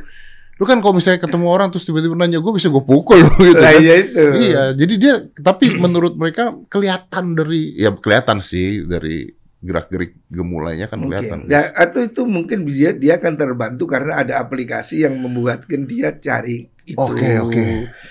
[0.57, 3.59] Lu kan kalau misalnya ketemu orang terus tiba-tiba nanya gue bisa gue pukul lu gitu
[3.59, 3.75] kan.
[3.83, 4.23] iya itu.
[4.39, 9.27] Iya, jadi dia tapi menurut mereka kelihatan dari ya kelihatan sih dari
[9.63, 11.47] gerak-gerik gemulainya kan kelihatan.
[11.47, 16.67] Ya, atau itu mungkin dia dia akan terbantu karena ada aplikasi yang membuatkan dia cari
[16.83, 16.99] itu.
[16.99, 17.65] Oke, oke.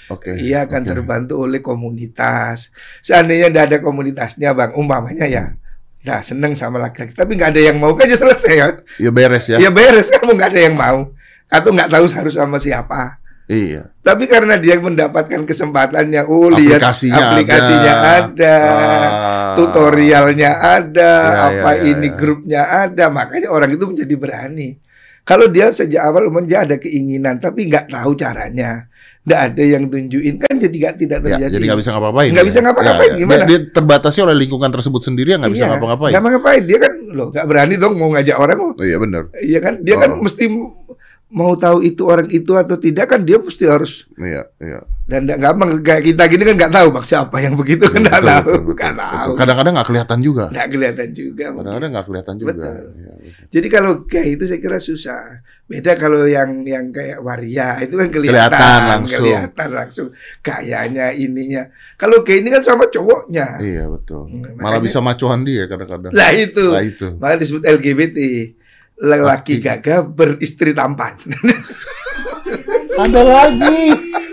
[0.10, 0.31] Oke.
[0.39, 0.89] Ia akan oke.
[0.91, 2.71] terbantu oleh komunitas.
[2.99, 5.45] Seandainya tidak ada komunitasnya, bang, umpamanya ya,
[6.01, 8.67] nah seneng sama laki-laki, tapi nggak ada yang mau, kan aja selesai ya.
[8.97, 9.57] Ya beres ya.
[9.60, 10.99] Ya beres, kamu nggak ada yang mau,
[11.47, 13.19] atau nggak tahu harus sama siapa.
[13.51, 13.91] Iya.
[13.99, 18.15] Tapi karena dia mendapatkan kesempatannya, oh lihat Aplikasinya aplikasinya ada.
[18.23, 19.53] ada, Ah.
[19.60, 22.15] tutorialnya ada, Ya, apa ya, ya, ini ya.
[22.15, 24.79] grupnya ada, makanya orang itu menjadi berani.
[25.21, 28.89] Kalau dia sejak awal dia ada keinginan, tapi nggak tahu caranya,
[29.21, 31.53] nggak ada yang tunjukin kan jadi nggak tidak Ya, terjadi.
[31.53, 32.29] jadi nggak bisa ngapa-ngapain.
[32.34, 32.49] Nggak ya.
[32.49, 33.19] bisa ngapa-ngapain, Ya, ya.
[33.21, 33.43] gimana?
[33.45, 36.12] Dia, dia terbatasi oleh lingkungan tersebut sendiri yang nggak bisa Iya, ngapa-ngapain.
[36.12, 36.63] nggak ngapa-ngapain.
[36.65, 38.57] Dia kan loh nggak berani dong mau ngajak orang.
[38.57, 39.23] Oh, iya benar.
[39.38, 40.21] Iya kan, dia kan Oh.
[40.25, 40.43] mesti
[41.32, 44.84] mau tahu itu orang itu atau tidak kan dia mesti harus Iya, iya.
[45.06, 48.20] dan nggak gampang kayak kita gini kan nggak tahu bang siapa yang begitu kan nggak
[48.22, 50.46] tahu betul, nggak tahu Kadang-kadang nggak kelihatan juga.
[50.48, 51.46] nggak kelihatan juga.
[51.50, 52.52] Kadang-kadang nggak kelihatan juga.
[52.52, 52.76] Betul.
[52.94, 53.46] Iya, betul.
[53.50, 55.22] jadi kalau kayak itu saya kira susah
[55.65, 59.24] beda kalau yang yang kayak waria itu kan kelihatan Kelihatan langsung.
[59.24, 60.08] kelihatan langsung
[60.41, 61.63] gayanya ininya
[61.96, 64.28] kalau kayak ini kan sama cowoknya Iya betul.
[64.28, 66.12] Hmm, Malah makanya- bisa macuan dia kadang-kadang.
[66.12, 67.08] lah itu Nah itu.
[67.15, 68.17] malah disebut LGBT
[69.01, 69.65] lelaki Laki.
[69.65, 71.17] gagah beristri tampan
[72.91, 73.81] Ada lagi,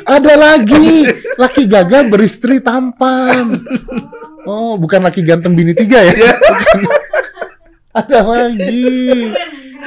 [0.05, 1.07] ada lagi.
[1.41, 3.65] Laki gagah beristri tampan.
[4.45, 6.13] Oh, bukan laki ganteng bini tiga ya?
[6.13, 6.81] Bukan.
[7.95, 8.85] ada lagi.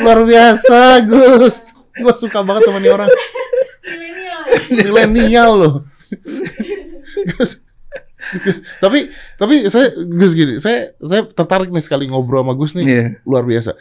[0.01, 1.75] Luar biasa, Gus.
[1.93, 3.09] Gue suka banget sama nih orang.
[3.83, 4.41] milenial
[4.71, 5.73] Milenial loh.
[7.37, 7.61] Gus.
[8.41, 8.55] Gus.
[8.79, 13.05] Tapi tapi saya Gus gini, saya saya tertarik nih sekali ngobrol sama Gus nih Iya.
[13.27, 13.75] luar biasa.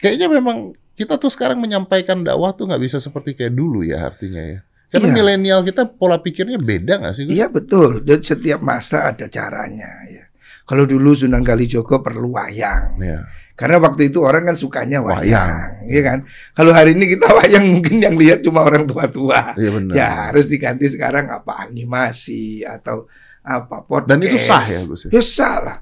[0.00, 0.56] Kayaknya memang
[0.96, 4.60] kita tuh sekarang menyampaikan dakwah tuh nggak bisa seperti kayak dulu ya artinya ya.
[4.90, 5.14] Karena Iya.
[5.14, 7.22] milenial kita pola pikirnya beda nggak sih?
[7.24, 7.32] Gus?
[7.36, 8.02] Iya betul.
[8.02, 10.24] Dan setiap masa ada caranya ya.
[10.66, 12.98] Kalau dulu Sunan Kalijogo perlu wayang.
[12.98, 13.26] Iya.
[13.54, 15.84] Karena waktu itu orang kan sukanya wayang, Wayang.
[15.92, 16.18] ya kan?
[16.56, 19.52] Kalau hari ini kita wayang mungkin yang lihat cuma orang tua-tua.
[19.54, 19.94] Iya benar.
[19.94, 23.04] Ya harus diganti sekarang apa animasi atau
[23.42, 24.08] apa podcast.
[24.10, 25.10] Dan itu sah ya, Gus, ya?
[25.12, 25.76] Ya sah lah.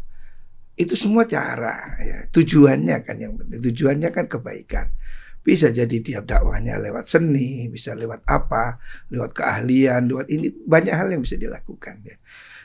[0.79, 2.19] Itu semua cara ya.
[2.31, 3.59] Tujuannya kan yang penting.
[3.59, 4.87] Tujuannya kan kebaikan.
[5.43, 8.79] Bisa jadi dia dakwahnya lewat seni, bisa lewat apa,
[9.11, 12.17] lewat keahlian, lewat ini banyak hal yang bisa dilakukan ya.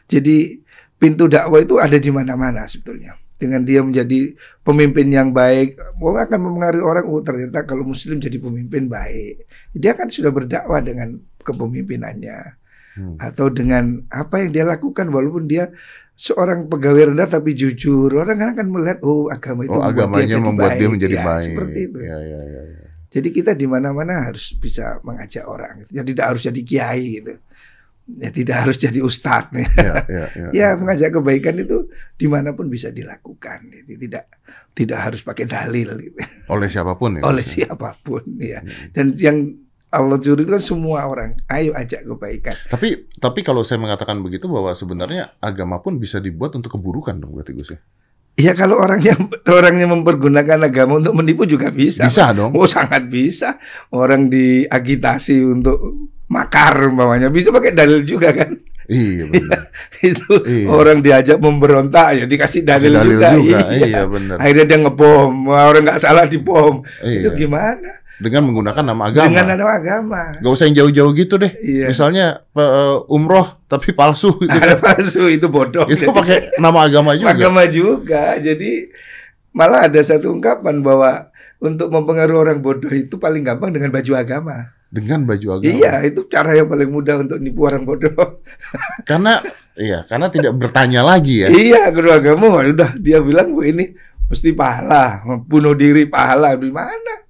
[0.05, 0.61] Jadi
[0.99, 3.17] pintu dakwah itu ada di mana-mana sebetulnya.
[3.39, 7.05] Dengan dia menjadi pemimpin yang baik, orang akan mempengaruhi orang.
[7.09, 12.61] Oh ternyata kalau Muslim jadi pemimpin baik, dia kan sudah berdakwah dengan kepemimpinannya
[12.93, 13.17] Hmm.
[13.17, 15.73] atau dengan apa yang dia lakukan walaupun dia
[16.13, 20.27] seorang pegawai rendah tapi jujur orang kan akan melihat oh agama itu Oh membuat agamanya
[20.29, 20.91] jadi membuat dia baik.
[20.91, 21.45] menjadi Ya, baik.
[21.47, 22.61] seperti itu Iya iya iya.
[22.69, 22.87] iya.
[23.09, 27.33] jadi kita di mana-mana harus bisa mengajak orang jadi tidak harus jadi kiai gitu
[28.13, 30.25] ya tidak harus jadi ustadz nih Iya iya.
[30.35, 30.47] iya.
[30.59, 33.95] ya mengajak kebaikan itu di mana pun bisa dilakukan gitu.
[34.01, 34.27] tidak
[34.73, 36.17] tidak harus pakai dalil gitu.
[36.47, 37.21] Oleh siapa pun ya.
[37.29, 37.49] oleh ya?
[37.69, 38.89] siapa pun ya Hmm.
[38.91, 39.37] dan yang
[39.93, 44.49] Allah curi itu kan semua orang ayo ajak kebaikan Tapi tapi kalau saya mengatakan begitu
[44.49, 47.79] bahwa sebenarnya agama pun bisa dibuat untuk keburukan dong berarti Gus ya.
[48.33, 52.09] Ya kalau orang yang orang yang mempergunakan agama untuk menipu juga bisa.
[52.09, 52.57] Bisa dong.
[52.57, 53.61] Oh sangat bisa.
[53.93, 55.77] Orang diagitasi untuk
[56.25, 58.57] makar umpamanya bisa pakai dalil juga kan.
[58.83, 59.69] Iya benar.
[60.01, 60.65] Itu Iya.
[60.67, 63.29] orang diajak memberontak ya dikasih dalil, Dalil juga.
[63.37, 63.59] juga.
[63.69, 63.85] Iya.
[63.85, 64.35] Iya benar.
[64.41, 65.33] Akhirnya dia ngebom.
[65.47, 66.81] Orang nggak salah dibom.
[66.99, 67.37] Itu Iya.
[67.37, 68.01] gimana?
[68.21, 69.25] Dengan menggunakan nama agama.
[69.29, 70.21] Dengan nama agama.
[70.37, 71.49] Gak usah yang jauh-jauh gitu deh.
[71.59, 71.89] Iya.
[71.89, 74.53] Misalnya eh, umroh tapi palsu gitu.
[74.53, 74.97] Ada kan.
[74.97, 75.85] palsu itu bodoh.
[75.89, 77.33] Itu Jadi- pakai nama agama juga.
[77.33, 78.37] agama juga.
[78.37, 78.93] Jadi
[79.53, 84.71] malah ada satu ungkapan bahwa untuk mempengaruhi orang bodoh itu paling gampang dengan baju agama.
[84.93, 85.73] Dengan baju agama.
[85.73, 88.13] Iya, itu cara yang paling mudah untuk nipu orang bodoh.
[89.09, 89.41] Karena
[89.73, 91.49] iya, karena tidak bertanya lagi ya.
[91.49, 93.89] iya, guru agama udah dia bilang bu ini
[94.29, 97.25] mesti pahala, bunuh diri pahala di mana?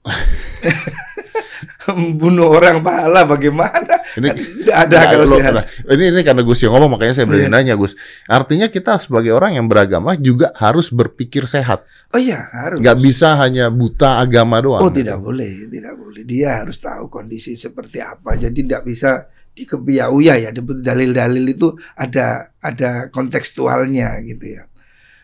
[1.90, 4.00] Bunuh orang pahala bagaimana?
[4.14, 5.52] Ini Tidak ada Nah, kalau lo- sehat.
[5.54, 7.52] nah, ini ini karena Gus yang ngomong makanya saya berani Iya.
[7.52, 7.96] nanya Gus.
[8.26, 11.84] Artinya kita sebagai orang yang beragama juga harus berpikir sehat.
[12.10, 12.78] Oh iya, harus.
[12.78, 14.82] Nggak bisa hanya buta agama doang.
[14.82, 16.22] Oh tidak boleh, tidak boleh.
[16.22, 18.36] Dia harus tahu kondisi seperti apa.
[18.36, 19.10] Jadi tidak bisa
[19.52, 20.50] dikepiauya ya.
[20.54, 24.62] Dalil-dalil itu ada ada kontekstualnya gitu ya.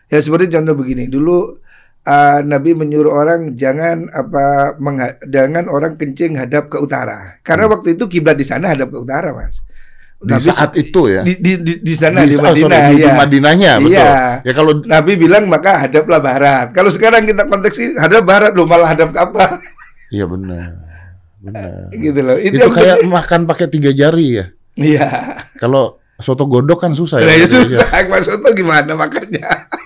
[0.07, 1.07] Ya seperti contoh begini.
[1.07, 1.63] Dulu
[2.07, 7.43] uh, Nabi menyuruh orang jangan apa mengha- jangan orang kencing hadap ke utara.
[7.43, 9.61] Karena waktu itu kiblat di sana hadap ke utara, Mas.
[10.17, 10.33] Hmm.
[10.33, 11.21] Di saat itu ya.
[11.21, 13.13] di, di, di, di sana Di- di, oh, sorry, Madinah di, di ya.
[13.13, 13.93] Madinahnya betul.
[13.93, 14.15] Iya.
[14.41, 16.67] Ya kalau Nabi bilang maka hadaplah barat.
[16.73, 19.61] Kalau sekarang kita konteks ini hadap barat loh malah hadap ke apa?
[20.15, 20.83] iya benar.
[21.37, 21.93] Benar.
[21.93, 22.37] gitu loh.
[22.41, 24.45] Itu, yang kayak makan pakai tiga jari ya.
[24.75, 25.09] Iya.
[25.61, 27.45] Kalau soto godok kan susah Nah, ya.
[27.45, 29.45] ya susah maksudnya gimana makannya.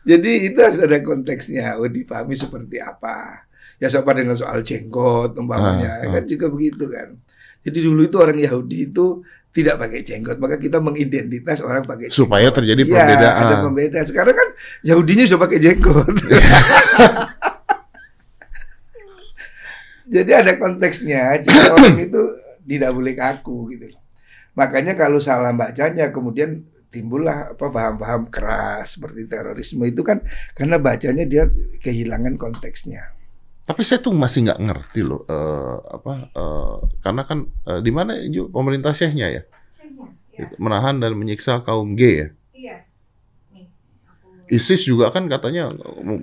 [0.00, 3.44] Jadi itu harus ada konteksnya, oh, difahami seperti apa.
[3.76, 6.12] Ya sama dengan soal jenggot umpamanya, Ah, ah.
[6.16, 7.16] kan juga begitu kan.
[7.60, 12.16] Jadi dulu itu orang Yahudi itu tidak pakai jenggot, maka kita mengidentitas orang pakai jenggot.
[12.16, 13.40] Supaya terjadi Iya, perbedaan.
[13.42, 14.00] ada pembeda.
[14.04, 14.48] Sekarang kan
[14.80, 16.06] Yahudinya sudah pakai jenggot.
[20.10, 21.38] Jadi ada konteksnya.
[21.38, 22.20] Jika orang itu
[22.66, 23.86] tidak boleh kaku gitu.
[23.90, 24.00] loh.
[24.58, 30.20] Makanya kalau salah bacanya kemudian timbullah apa paham-paham keras seperti terorisme itu kan
[30.52, 31.46] karena bacanya dia
[31.80, 33.14] kehilangan konteksnya.
[33.64, 38.18] Tapi saya tuh masih nggak ngerti loh eh, apa eh, karena kan eh, di mana
[38.50, 39.42] pemerintah Syekhnya ya
[40.40, 42.28] Ya, menahan dan menyiksa kaum gay ya.
[42.56, 42.76] iya.
[43.52, 43.68] Nih,
[44.08, 45.68] aku ISIS juga kan katanya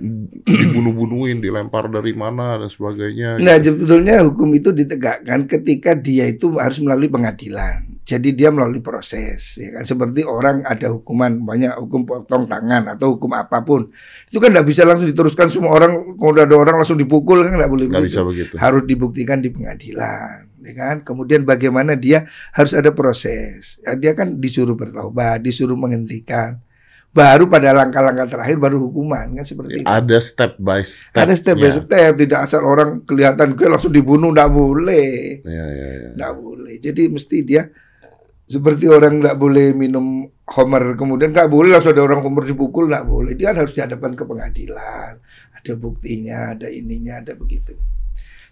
[0.48, 3.38] dibunuh-bunuhin, dilempar dari mana dan sebagainya.
[3.38, 7.97] Nah, sebetulnya hukum itu ditegakkan ketika dia itu harus melalui pengadilan.
[8.08, 9.84] Jadi dia melalui proses, ya kan?
[9.84, 13.92] Seperti orang ada hukuman banyak hukum potong tangan atau hukum apa pun,
[14.24, 16.16] itu kan nggak bisa langsung diteruskan semua orang.
[16.16, 18.16] Kalau ada orang langsung dipukul kan nggak boleh Nggak begitu.
[18.16, 18.54] bisa begitu.
[18.56, 20.96] Harus dibuktikan di pengadilan, ya kan?
[21.04, 22.24] Kemudian bagaimana dia
[22.56, 23.76] harus ada proses.
[23.84, 26.64] Ya, dia kan disuruh bertobat, disuruh menghentikan.
[27.08, 29.88] Baru pada langkah-langkah terakhir baru hukuman kan seperti itu.
[29.88, 31.12] Ada step by step.
[31.12, 35.88] Ada step by step, tidak asal orang kelihatan gue langsung dibunuh, nggak boleh, Ya, ya,
[35.92, 36.10] ya.
[36.16, 36.74] nggak boleh.
[36.80, 37.68] Jadi mesti dia
[38.48, 43.04] seperti orang nggak boleh minum homer, kemudian nggak boleh langsung ada orang homer dipukul, nggak
[43.04, 43.36] boleh.
[43.36, 45.20] Dia harus dihadapkan ke pengadilan,
[45.52, 47.76] ada buktinya, ada ininya, ada begitu.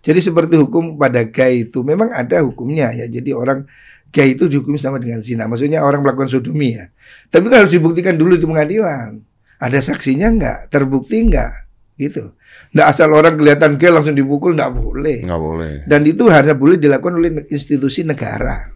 [0.05, 3.09] Jadi seperti hukum pada gay itu memang ada hukumnya ya.
[3.09, 3.65] Jadi orang
[4.13, 5.49] gay itu dihukumi sama dengan zina.
[5.49, 6.93] Maksudnya orang melakukan sodomi ya.
[7.33, 9.19] Tapi kan harus dibuktikan dulu di pengadilan.
[9.57, 10.59] Ada saksinya nggak?
[10.69, 11.53] Terbukti nggak?
[11.97, 12.37] Gitu.
[12.77, 15.25] Nggak asal orang kelihatan gay langsung dipukul nggak boleh.
[15.25, 15.73] Nggak boleh.
[15.89, 18.76] Dan itu hanya boleh dilakukan oleh institusi negara.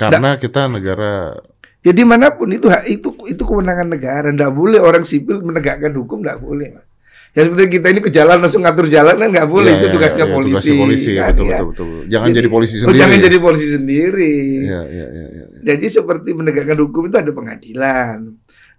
[0.00, 1.36] Karena kita negara
[1.80, 4.28] Ya di mana pun itu hak itu itu kewenangan negara.
[4.28, 6.76] Nggak boleh orang sipil menegakkan hukum nggak boleh.
[6.76, 6.84] Mas.
[7.30, 9.72] Ya seperti kita ini ke jalan langsung ngatur jalan kan nggak boleh.
[9.72, 10.50] Ya, itu ya, tugasnya ya, polisi.
[10.52, 11.58] tugasnya polisi kan, betul, ya.
[11.62, 11.88] betul, betul.
[12.10, 12.98] Jangan jadi, polisi oh, sendiri.
[12.98, 13.22] jangan ya.
[13.22, 14.34] jadi polisi sendiri.
[14.66, 15.44] Ya, ya, ya, ya.
[15.72, 18.18] Jadi seperti menegakkan hukum itu ada pengadilan.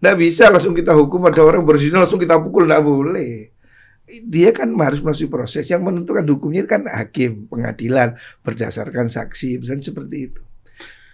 [0.04, 3.50] Nggak bisa langsung kita hukum ada orang berzina langsung kita pukul nggak boleh.
[4.12, 10.18] Dia kan harus melalui proses yang menentukan hukumnya kan hakim, pengadilan berdasarkan saksi, misalnya seperti
[10.28, 10.42] itu.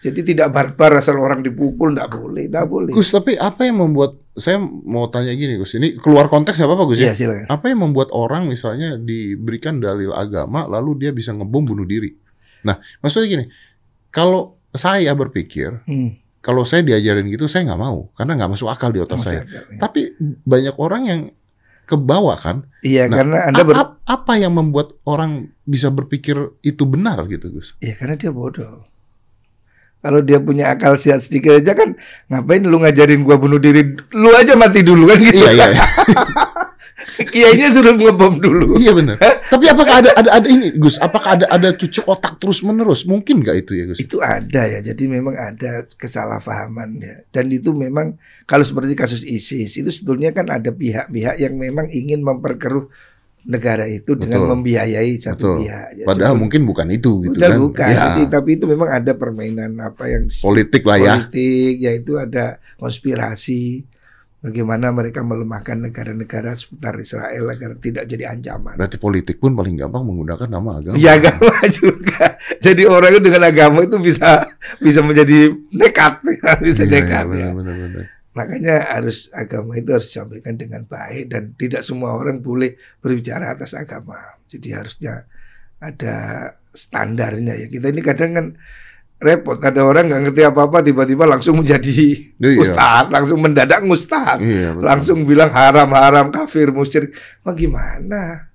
[0.07, 2.91] Jadi tidak barbar asal orang dipukul nggak boleh, nggak boleh.
[2.91, 5.73] Gus, tapi apa yang membuat saya mau tanya gini, Gus.
[5.73, 6.97] Ini keluar konteks nggak apa-apa, Gus?
[6.97, 7.13] Iya Ya?
[7.13, 7.45] silakan.
[7.47, 12.15] Apa yang membuat orang misalnya diberikan dalil agama lalu dia bisa ngebom bunuh diri?
[12.61, 13.45] Nah, maksudnya gini,
[14.09, 18.89] kalau saya berpikir Hmm, kalau saya diajarin gitu saya nggak mau karena nggak masuk akal
[18.89, 19.41] di otak masuk saya.
[19.41, 19.79] akal, ya.
[19.79, 19.99] Tapi
[20.43, 21.21] banyak orang yang
[21.83, 22.67] kebawa kan.
[22.81, 25.31] Iya Nah, karena anda ber, ap- apa yang membuat orang
[25.63, 27.75] bisa berpikir itu benar gitu, Gus?
[27.79, 28.83] ya karena dia bodoh.
[29.97, 31.97] Kalau dia punya akal sehat sedikit aja kan
[32.29, 33.97] ngapain lu ngajarin gua bunuh diri?
[34.13, 35.41] Lu aja mati dulu kan gitu.
[35.41, 35.85] iya, iya, iya.
[37.07, 38.77] Kiainya suruh ngebom dulu.
[38.77, 39.17] iya benar.
[39.21, 41.01] Tapi apakah ada ada ada ini, Gus?
[41.01, 43.07] Apakah ada ada cuci otak terus menerus?
[43.09, 43.99] Mungkin nggak itu ya, Gus?
[44.01, 47.15] Itu ada ya, jadi memang ada kesalahpahaman ya.
[47.33, 52.21] Dan itu memang kalau seperti kasus ISIS itu sebetulnya kan ada pihak-pihak yang memang ingin
[52.21, 52.89] memperkeruh
[53.47, 54.51] negara itu dengan Betul.
[54.53, 55.57] membiayai satu Betul.
[55.63, 55.87] pihak.
[55.95, 57.55] Ya, Padahal mungkin bukan itu gitu kan.
[57.57, 61.13] bukan, Ya, Jadi, tapi itu memang ada permainan apa yang politik lah ya.
[61.17, 63.87] politik, yaitu ada konspirasi.
[64.37, 68.77] Bagaimana mereka melemahkan negara-negara seputar Israel agar tidak jadi ancaman.
[68.77, 70.93] Berarti politik pun paling gampang menggunakan nama agama.
[70.95, 72.37] Ya agama juga.
[72.61, 74.45] Jadi orang itu dengan agama itu bisa
[74.77, 76.21] bisa menjadi nekat,
[76.61, 77.25] bisa Iya, iya, nekat.
[77.25, 77.47] ya.
[77.49, 78.03] benar, benar, benar.
[78.37, 83.73] Makanya harus agama itu harus disampaikan dengan baik dan tidak semua orang boleh berbicara atas
[83.73, 84.15] agama.
[84.45, 85.25] Jadi harusnya
[85.77, 86.15] ada
[86.69, 87.67] standarnya ya.
[87.67, 88.47] Kita ini kadang kan
[89.17, 89.57] repot.
[89.57, 91.89] Ada orang nggak ngerti apa-apa tiba-tiba langsung menjadi
[92.37, 92.61] Iya.
[92.61, 94.85] ustadz, langsung mendadak ustadz, Iya, betul.
[94.85, 97.09] langsung bilang haram-haram, kafir, musyrik.
[97.41, 98.45] Bagaimana?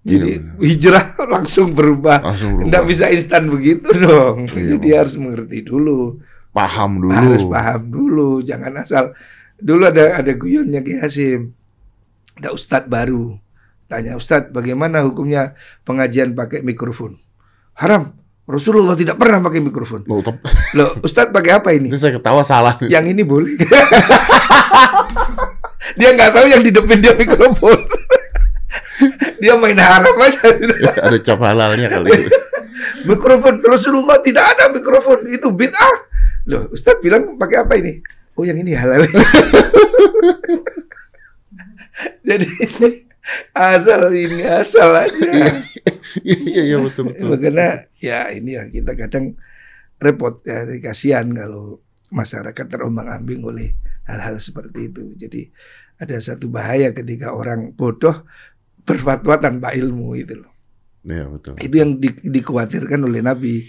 [0.00, 2.22] Jadi Iya, hijrah langsung berubah.
[2.22, 2.66] langsung berubah.
[2.70, 4.46] Nggak bisa instan begitu dong.
[4.46, 4.98] Iya, Jadi Bang.
[5.02, 6.22] harus mengerti dulu
[6.58, 7.14] paham dulu.
[7.14, 9.14] harus paham dulu jangan asal.
[9.58, 11.54] Dulu ada ada guyonnya Ki Hasim.
[12.38, 13.38] Ada ustadz baru.
[13.86, 15.54] Tanya ustadz bagaimana hukumnya
[15.86, 17.18] pengajian pakai mikrofon?
[17.78, 18.18] Haram.
[18.48, 20.08] Rasulullah tidak pernah pakai mikrofon.
[20.08, 20.40] Oh, tep-
[20.72, 21.92] loh ustadz pakai apa ini?
[21.94, 22.80] Saya ketawa salah.
[22.88, 23.54] yang ini boleh.
[25.98, 27.78] Dia nggak tahu yang di depan dia mikrofon.
[29.42, 30.48] Dia main haram aja.
[31.06, 32.28] Ada cap halalnya kali.
[33.10, 35.26] mikrofon Rasulullah tidak ada mikrofon.
[35.28, 36.07] Itu bid'ah
[36.48, 38.00] loh Ustadz bilang pakai apa ini?
[38.34, 39.04] Oh yang ini halal.
[42.28, 42.48] Jadi
[43.52, 45.28] asal ini asal aja.
[46.24, 47.36] Iya, iya betul betul.
[47.36, 49.36] karena ya ini ya kita kadang
[50.00, 53.76] repot ya kasihan kalau masyarakat terombang ambing oleh
[54.08, 55.12] hal-hal seperti itu.
[55.18, 55.52] Jadi
[55.98, 58.24] ada satu bahaya ketika orang bodoh
[58.88, 60.52] berfatwa tanpa ilmu itu loh.
[61.08, 61.54] Iya betul.
[61.62, 63.64] itu yang di- dikhawatirkan oleh Nabi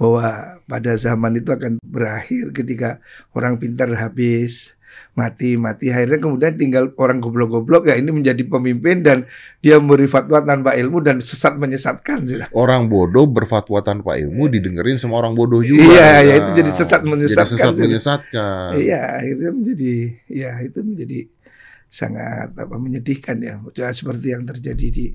[0.00, 3.04] bahwa pada zaman itu akan berakhir ketika
[3.36, 4.72] orang pintar habis
[5.12, 9.28] mati mati akhirnya kemudian tinggal orang goblok-goblok ya ini menjadi pemimpin dan
[9.60, 12.24] dia memberi fatwa tanpa ilmu dan sesat menyesatkan.
[12.56, 15.84] Orang bodoh berfatwa tanpa ilmu didengerin sama orang bodoh juga.
[15.84, 17.44] Iya, Nah, ya itu jadi sesat menyesatkan.
[17.44, 18.68] Jadi sesat menyesatkan.
[18.80, 19.94] Iya akhirnya menjadi
[20.30, 21.20] ya itu menjadi
[21.90, 25.06] sangat apa menyedihkan ya Ya, seperti yang terjadi di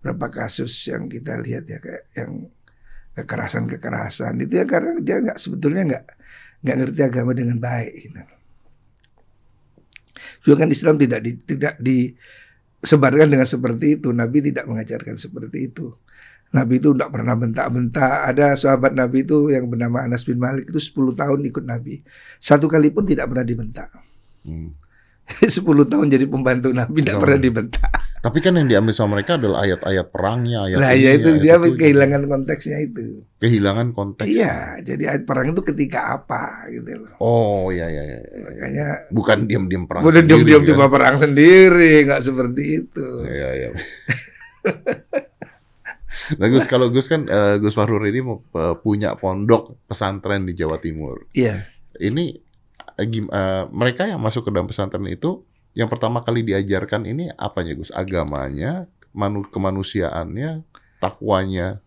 [0.00, 2.48] beberapa kasus yang kita lihat ya kayak yang
[3.14, 6.04] kekerasan kekerasan itu ya karena dia nggak sebetulnya nggak
[6.64, 8.18] nggak ngerti agama dengan baik gitu.
[10.44, 14.08] Juga kan Islam tidak di, tidak disebarkan dengan seperti itu.
[14.12, 15.92] Nabi tidak mengajarkan seperti itu.
[16.54, 18.30] Nabi itu tidak pernah bentak-bentak.
[18.30, 22.04] Ada sahabat Nabi itu yang bernama Anas bin Malik itu 10 tahun ikut Nabi.
[22.38, 23.90] Satu kali pun tidak pernah dibentak.
[24.46, 24.70] Hmm.
[25.42, 27.22] 10 tahun jadi pembantu Nabi tidak Oh.
[27.24, 27.90] pernah dibentak.
[28.24, 31.42] Tapi kan yang diambil sama mereka adalah ayat-ayat perangnya, ayat Nah, ini, ya itu ayat
[31.44, 31.76] dia itu.
[31.76, 33.20] kehilangan konteksnya itu.
[33.36, 34.24] kehilangan konteks.
[34.24, 37.12] Iya, jadi ayat perang itu ketika apa gitu loh.
[37.20, 38.18] Oh, iya iya iya.
[38.24, 38.40] iya.
[38.48, 40.08] Makanya Bukan diam-diam perang.
[40.08, 40.68] sendiri, diam-diam kan?
[40.72, 43.06] cuma perang sendiri, nggak seperti itu.
[43.28, 43.68] Iya iya.
[46.40, 50.80] Nah Gus, kalau Gus kan eh, Gus Fahrur ini eh, punya pondok pesantren di Jawa
[50.80, 51.28] Timur.
[51.36, 51.66] Iya.
[52.00, 52.24] Ini
[52.96, 57.90] eh, mereka yang masuk ke dalam pesantren itu yang pertama kali diajarkan ini apanya Gus?
[57.94, 60.62] Agamanya, manu kemanusiaannya,
[61.02, 61.82] takwanya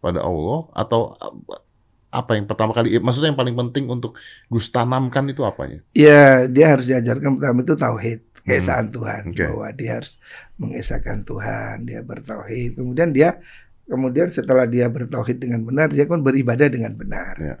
[0.00, 1.60] pada Allah atau eh,
[2.12, 2.96] apa yang pertama kali?
[2.96, 4.16] eh, Maksudnya yang paling penting untuk
[4.48, 5.80] Gus tanamkan itu apanya?
[5.92, 9.32] Iya, dia harus diajarkan pertama itu tauhid, keesaan Tuhan, Hmm.
[9.32, 9.44] Oke.
[9.44, 10.12] bahwa dia harus
[10.60, 12.70] mengesahkan Tuhan, dia bertauhid.
[12.78, 13.40] Kemudian dia
[13.86, 17.34] kemudian setelah dia bertauhid dengan benar, dia kan beribadah dengan benar.
[17.38, 17.56] Ya.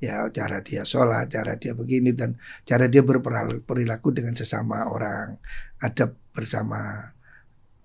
[0.00, 5.36] Ya, cara dia sholat, cara dia begini dan cara dia berperilaku dengan sesama orang,
[5.76, 7.12] adab bersama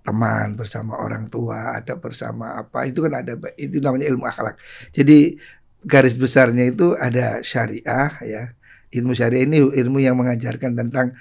[0.06, 4.56] teman, bersama orang tua, adab bersama apa itu kan ada itu namanya ilmu akhlak.
[4.96, 5.36] Jadi
[5.84, 8.44] garis besarnya itu ada syariah ya.
[8.96, 11.18] Ilmu syariah ini ilmu yang mengajarkan tentang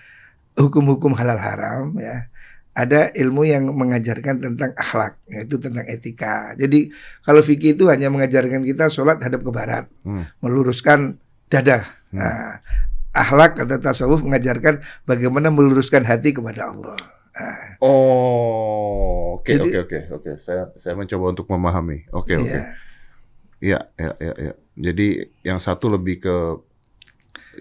[0.55, 2.29] hukum-hukum halal haram ya.
[2.75, 6.59] Ada ilmu yang mengajarkan tentang akhlak, yaitu tentang etika.
[6.59, 6.91] Jadi
[7.23, 10.27] kalau fikih itu hanya mengajarkan kita sholat hadap ke barat, Hmm.
[10.43, 11.15] meluruskan
[11.47, 11.87] dada.
[12.11, 12.19] Hmm.
[12.19, 12.59] Nah,
[13.15, 16.99] akhlak atau tasawuf mengajarkan bagaimana meluruskan hati kepada Allah.
[17.33, 20.31] Nah, Oh, oke oke oke oke.
[20.39, 22.11] Saya saya mencoba untuk memahami.
[22.11, 22.43] Oke oke.
[22.45, 22.63] iya.
[23.65, 24.55] Iya, iya, iya, iya.
[24.75, 25.09] Jadi
[25.41, 26.37] yang satu lebih ke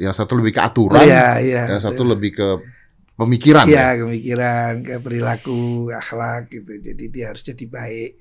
[0.01, 1.63] yang satu lebih ke Oh, aturan, iya, iya.
[1.69, 2.47] yang satu lebih ke
[3.17, 3.93] pemikiran ya.
[3.95, 6.73] Iya, pemikiran, ke perilaku, akhlak gitu.
[6.81, 8.13] Jadi dia harus jadi baik.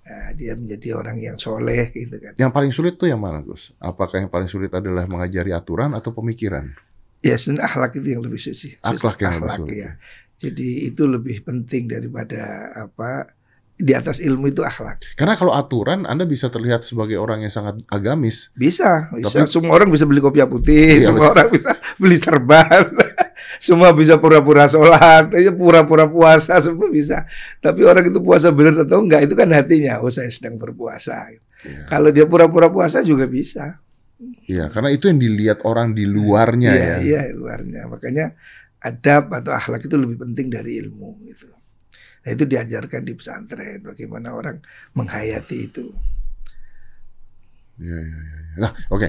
[0.00, 2.32] Nah, dia menjadi orang yang soleh gitu kan.
[2.34, 3.70] Yang paling sulit tuh yang mana, Gus?
[3.78, 6.72] Apakah yang paling sulit adalah mengajari aturan atau pemikiran?
[7.20, 8.68] Ya, sebenarnya akhlak itu yang lebih suci.
[8.80, 9.76] Akhlak yang lebih Akhlak, sulit.
[9.76, 9.90] ya.
[10.40, 13.28] Jadi itu lebih penting daripada apa
[13.80, 15.16] di atas ilmu itu akhlak.
[15.16, 18.52] Karena kalau aturan Anda bisa terlihat sebagai orang yang sangat agamis.
[18.52, 19.42] Bisa, bisa.
[19.44, 22.84] Tapi- semua orang bisa beli kopiah putih, Iya, semua orang bisa beli serban.
[23.66, 27.24] semua bisa pura-pura sholat, ya pura-pura puasa, semua bisa.
[27.58, 31.32] Tapi orang itu puasa benar atau enggak itu kan hatinya, oh saya sedang berpuasa.
[31.64, 31.88] Iya.
[31.88, 33.80] Kalau dia pura-pura puasa juga bisa.
[34.44, 36.96] Iya, karena itu yang dilihat orang di luarnya iya, ya.
[37.00, 37.88] Iya, luarnya.
[37.88, 38.36] Makanya
[38.80, 41.48] adab atau akhlak itu lebih penting dari ilmu gitu.
[42.22, 44.56] Nah, itu diajarkan di pesantren bagaimana orang
[44.98, 45.84] menghayati itu.
[47.80, 48.38] Iya, iya, iya.
[48.62, 49.06] Nah, oke.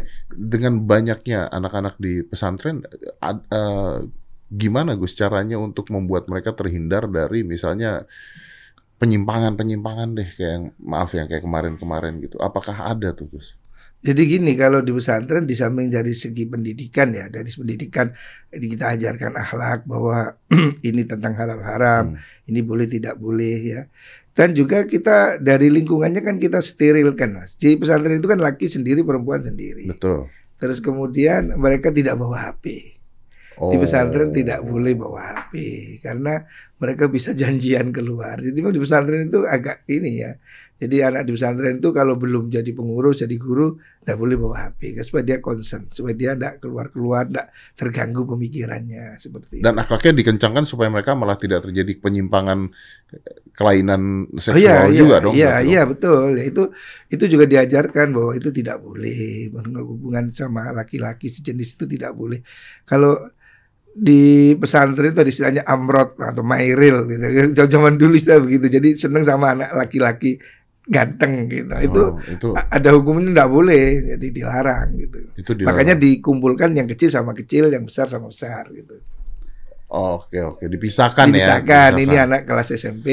[0.52, 2.76] Dengan banyaknya anak-anak di pesantren,
[3.20, 3.98] ad- eh,
[4.62, 7.88] gimana Gus caranya untuk membuat mereka terhindar dari misalnya
[9.02, 10.60] penyimpangan-penyimpangan deh kayak
[10.92, 12.38] maaf yang kayak kemarin-kemarin gitu.
[12.48, 13.48] Apakah ada tuh Gus?
[14.02, 18.10] Jadi gini kalau di pesantren di samping dari segi pendidikan ya dari pendidikan
[18.50, 20.34] kita ajarkan akhlak bahwa
[20.90, 22.50] ini tentang halal haram, Hmm.
[22.50, 23.82] ini boleh tidak boleh ya.
[24.34, 27.54] Dan juga kita dari lingkungannya kan kita sterilkan mas.
[27.60, 29.86] Di pesantren itu kan laki sendiri perempuan sendiri.
[29.86, 30.32] Betul.
[30.58, 32.98] Terus kemudian mereka tidak bawa HP.
[33.62, 35.54] Di pesantren tidak boleh bawa HP
[36.02, 36.42] karena
[36.82, 38.42] mereka bisa janjian keluar.
[38.42, 40.34] Jadi di pesantren itu agak ini ya.
[40.82, 44.82] Jadi anak di pesantren itu kalau belum jadi pengurus, jadi guru, tidak boleh bawa HP
[44.98, 49.82] kan, supaya dia concern, supaya dia tidak keluar-keluar, tidak terganggu pemikirannya seperti Dan itu.
[49.82, 52.74] akhlaknya dikencangkan supaya mereka malah tidak terjadi penyimpangan
[53.58, 55.38] kelainan Oh seksual iya, iya, juga dong.
[55.38, 55.88] iya, berarti iya dong.
[55.92, 56.36] betul.
[56.40, 56.62] Ya, itu
[57.14, 62.40] itu juga diajarkan bahwa itu tidak boleh berhubungan sama laki-laki sejenis itu tidak boleh.
[62.90, 63.12] Kalau
[63.92, 67.26] di pesantren itu ada istilahnya amrot atau mairil gitu.
[67.74, 68.66] Zaman dulu istilah begitu.
[68.72, 70.40] Jadi seneng sama anak laki-laki
[70.84, 71.72] ganteng gitu.
[71.78, 75.18] Itu Oh, itu a- ada hukumnya tidak boleh, jadi dilarang gitu.
[75.38, 75.68] itu dilarang.
[75.78, 78.98] Makanya dikumpulkan yang kecil sama kecil, yang besar sama besar gitu.
[79.92, 81.36] Oh, oke oke dipisahkan ya.
[81.36, 81.90] Dipisahkan.
[81.94, 82.28] Ini dipisahkan.
[82.32, 83.08] anak kelas SMP,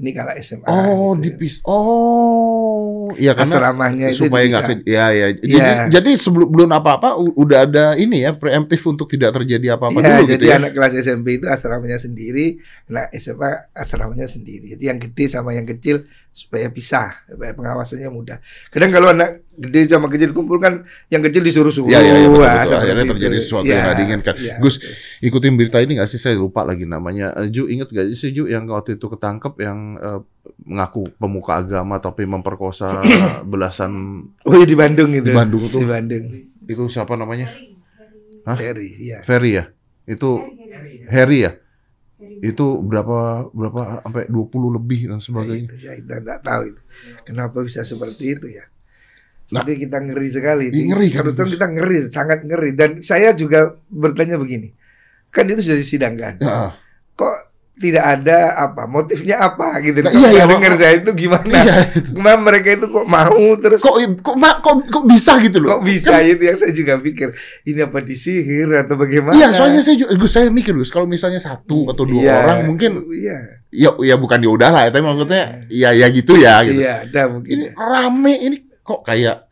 [0.00, 0.64] ini kelas SMA.
[0.64, 1.36] Oh, gitu.
[1.36, 1.60] dipis.
[1.62, 5.26] Oh, iya karena Asramanya itu supaya nggak ke, ya ya.
[5.34, 5.72] Jadi Iya.
[5.90, 10.22] jadi sebelum belum apa-apa udah ada ini ya preemptif untuk tidak terjadi apa-apa Ya, dulu
[10.24, 10.56] jadi gitu ya.
[10.56, 14.72] anak kelas SMP itu asramanya sendiri, anak SMA asramanya sendiri.
[14.72, 18.38] Jadi yang gede sama yang kecil supaya pisah, supaya pengawasannya mudah.
[18.70, 21.90] Kadang kalau anak gede sama kecil kumpulkan, yang kecil disuruh suruh.
[21.90, 22.76] Iya, iya, iya, betul, betul.
[22.78, 23.12] Akhirnya itu.
[23.12, 24.34] terjadi sesuatu Iya, yang nggak diinginkan.
[24.38, 24.94] iya, Gus, betul.
[25.20, 26.16] Ikutin berita ini nggak sih?
[26.16, 27.34] Saya lupa lagi namanya.
[27.36, 30.20] Eh, Ju inget gak sih Ju yang waktu itu ketangkep yang eh,
[30.62, 33.00] mengaku pemuka agama tapi memperkosa
[33.50, 35.26] belasan Oh iya di Bandung itu.
[35.26, 35.80] di Bandung Di tuh.
[35.84, 36.24] Bandung.
[36.64, 37.50] Itu siapa namanya?
[38.46, 38.56] Hah?
[38.56, 39.18] Ferry, iya.
[39.20, 39.64] Ferry ya.
[40.04, 40.42] Itu
[41.08, 41.52] Harry ya.
[42.40, 45.66] Itu berapa berapa sampai 20 lebih dan sebagainya.
[45.66, 46.80] itu ya kita nggak tahu itu.
[47.24, 48.64] Kenapa bisa seperti itu ya?
[49.50, 50.70] Nah, itu kita ngeri sekali.
[50.70, 52.70] iya, ngeri kan, Terus kita ngeri, sangat ngeri.
[52.70, 54.70] Dan saya juga bertanya begini,
[55.28, 56.38] kan itu sudah disidangkan.
[56.38, 56.70] Ya,
[57.18, 57.49] Kok
[57.80, 60.04] tidak ada apa motifnya apa gitu?
[60.04, 61.48] Nah, iya, iya, dengar saya itu gimana?
[61.48, 61.74] iya.
[61.96, 65.80] Gimana mereka itu kok mau terus Kok kok ma- kok kok bisa gitu loh?
[65.80, 67.32] kok bisa itu yang saya juga pikir
[67.64, 69.32] ini apa disihir atau bagaimana?
[69.32, 72.90] Iya, soalnya saya juga, saya mikir Gus, kalau misalnya satu atau dua Iya, orang mungkin
[73.10, 73.38] iya
[73.72, 76.84] ya ya bukan ya udah lah, tapi maksudnya ya ya gitu ya gitu.
[76.84, 77.48] iya ada mungkin.
[77.48, 79.48] Ini rame ini kok kayak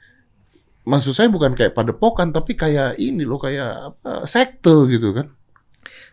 [0.85, 5.33] maksud saya bukan kayak padepokan tapi kayak ini loh kayak apa sekte gitu kan.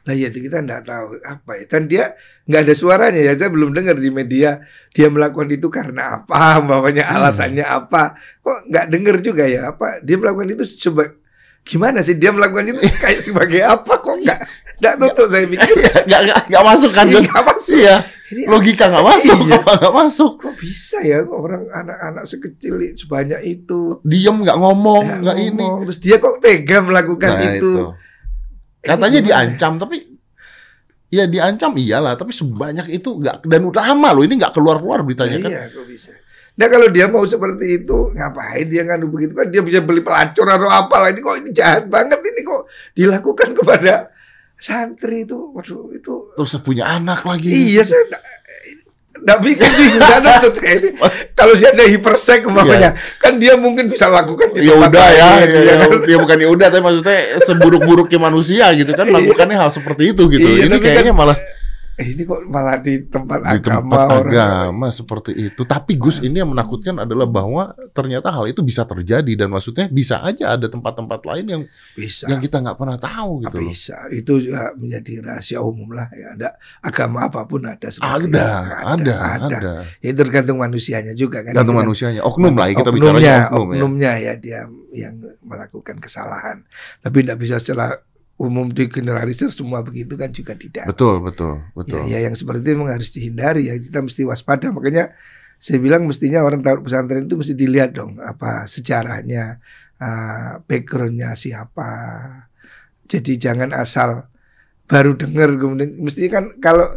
[0.05, 1.63] Nah ya itu kita nggak tahu apa ya.
[1.65, 2.03] Dan dia
[2.43, 3.33] nggak ada suaranya ya.
[3.33, 7.15] Saya belum dengar di media dia melakukan itu karena apa, bawahnya Hmm.
[7.19, 8.13] alasannya apa.
[8.39, 9.99] Kok nggak dengar juga ya apa?
[9.99, 11.09] Dia melakukan itu coba
[11.61, 13.97] gimana sih dia melakukan itu kayak sebagai apa?
[13.97, 14.39] Kok nggak
[14.77, 15.73] nggak tutup saya pikir.
[16.05, 17.05] Nggak nggak nggak masuk kan?
[17.05, 17.75] Iya, nggak masuk.
[17.75, 17.97] Iya.
[18.25, 19.61] Ini Logika nggak masuk, Iya.
[19.61, 20.31] apa nggak masuk?
[20.41, 25.61] kok bisa ya kok orang anak-anak sekecil sebanyak itu Diem nggak ngomong, nggak ini.
[25.85, 27.73] terus dia kok tega melakukan Nah, itu.
[28.85, 29.97] Katanya diancam tapi
[31.09, 35.01] ya diancam iyalah tapi sebanyak itu nggak dan udah lama loh ini nggak keluar keluar
[35.01, 35.49] beritanya kan.
[35.49, 36.11] Iya, kok bisa.
[36.55, 39.51] Nah kalau dia mau seperti itu, ngapain dia nganu begitu kan?
[39.51, 44.07] Dia bisa beli pelacur atau apalah ini kok ini jahat banget ini kok dilakukan kepada
[44.55, 45.51] santri itu.
[45.51, 46.31] Waduh itu.
[46.39, 47.51] Terus punya anak lagi.
[47.51, 48.07] Iya saya
[49.15, 50.89] nggak pikir bingung nggak nonton saya ini.
[51.31, 55.47] Kalau dia ada hipersek umpamanya, kan dia mungkin bisa lakukan di Ya udah ya, lain,
[55.47, 55.89] ya, ya ya, kan?
[56.03, 60.43] ya bukan ya udah tapi maksudnya seburuk-buruknya manusia gitu kan melakukannya hal seperti itu gitu.
[60.45, 61.37] Iya, ini tapi kayaknya kan- malah
[61.95, 64.31] Eh, ini kok malah di tempat di agama tempat orang.
[64.35, 65.63] agama seperti itu.
[65.63, 70.19] Tapi Gus ini yang menakutkan adalah bahwa ternyata hal itu bisa terjadi dan maksudnya bisa
[70.19, 71.61] aja ada tempat-tempat lain yang
[71.95, 72.27] Bisa.
[72.27, 73.71] yang kita nggak pernah tahu gitu loh.
[73.71, 76.49] bisa itu juga menjadi rahasia umum lah ya ada
[76.83, 78.83] agama apa pun ada seperti Ada, itu.
[78.83, 79.57] ada, ada.
[80.03, 81.55] Ya, itu tergantung manusianya juga kan.
[81.55, 82.21] Gantung Itu kan manusianya.
[82.27, 83.75] Oknum lah ya, kita oknumnya, oknum ya.
[83.79, 84.59] oknumnya ya dia
[84.91, 86.67] yang melakukan kesalahan.
[86.99, 88.03] Tapi tidak bisa secara
[88.35, 90.83] umum digeneralisir semua begitu kan juga tidak.
[90.91, 92.01] Betul, betul, Ya, betul.
[92.11, 94.67] ya yang seperti itu memang harus dihindari ya kita mesti waspada.
[94.75, 95.15] Makanya
[95.55, 99.63] saya bilang mestinya orang taruh pesantren itu mesti dilihat dong apa sejarahnya,
[100.03, 101.87] uh, backgroundnya siapa.
[103.05, 104.27] Jadi jangan asal
[104.85, 106.87] baru dengar kemudian mestinya kan kalau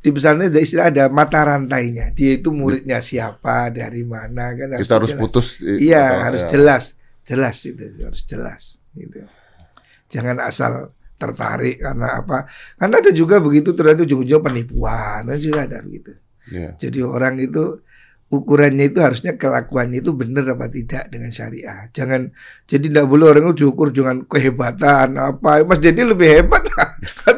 [0.00, 2.14] di pesantren ada istilah ada mata rantainya.
[2.14, 5.20] Dia itu muridnya siapa, dari mana kan Kita harus jelas.
[5.20, 5.46] putus.
[5.60, 6.48] eh, Iya, harus ya.
[6.54, 6.84] jelas,
[7.26, 8.62] jelas itu harus jelas
[8.94, 9.26] gitu.
[10.06, 12.46] Jangan asal tertarik karena apa?
[12.76, 16.12] Karena ada juga begitu ternyata ujung-ujung penipuan, kan juga ada begitu.
[16.52, 16.76] Iya.
[16.78, 17.80] Jadi orang itu
[18.26, 21.86] ukurannya itu harusnya kelakuannya itu benar apa tidak dengan syariah.
[21.94, 22.30] Jangan
[22.66, 25.62] jadi tidak boleh orang itu diukur dengan kehebatan apa.
[25.62, 26.66] Mas jadi lebih hebat,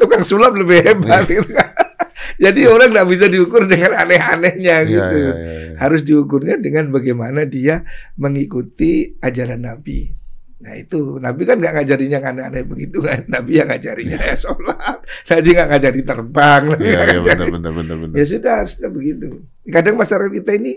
[0.01, 1.29] tukang sulap lebih hebat.
[1.29, 1.73] gitu kan.
[2.43, 5.75] jadi orang tidak bisa diukur dengan aneh-anehnya Iya, gitu iya, iya, iya.
[5.79, 7.85] harus diukurnya dengan bagaimana dia
[8.17, 10.13] mengikuti ajaran Nabi.
[10.59, 13.23] Nah itu Nabi kan nggak ngajarin yang aneh-aneh begitu kan.
[13.35, 14.99] Nabi yang ngajarinya ya sholat.
[15.31, 16.63] Nabi nggak ngajari terbang.
[16.67, 18.15] Iya, iya, ngajari- benar, benar, benar, benar.
[18.19, 19.27] Ya sudah harusnya begitu.
[19.71, 20.73] Kadang masyarakat kita ini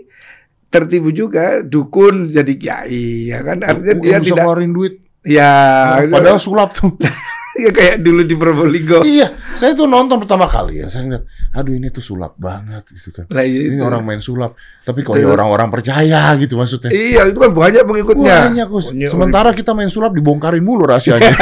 [0.72, 4.94] tertipu juga dukun jadi kiai ya kan artinya dia tidak ngeluarin duit.
[5.20, 5.50] ya
[6.08, 6.96] Padahal sulap tuh.
[7.52, 9.04] ya kayak dulu di Probolinggo.
[9.04, 10.88] iya, saya tuh nonton pertama kali ya.
[10.88, 13.24] Saya ngeliat, aduh ini tuh sulap banget gitu kan.
[13.28, 13.82] Lah, Ini itu.
[13.82, 14.56] orang main sulap.
[14.82, 15.30] Tapi kok ya Itu.
[15.30, 16.88] orang-orang percaya gitu maksudnya.
[16.88, 18.36] Iya itu kan banyak pengikutnya.
[18.48, 18.86] Banyak, Gus.
[19.06, 21.28] Sementara kita main sulap dibongkarin mulu rahasianya.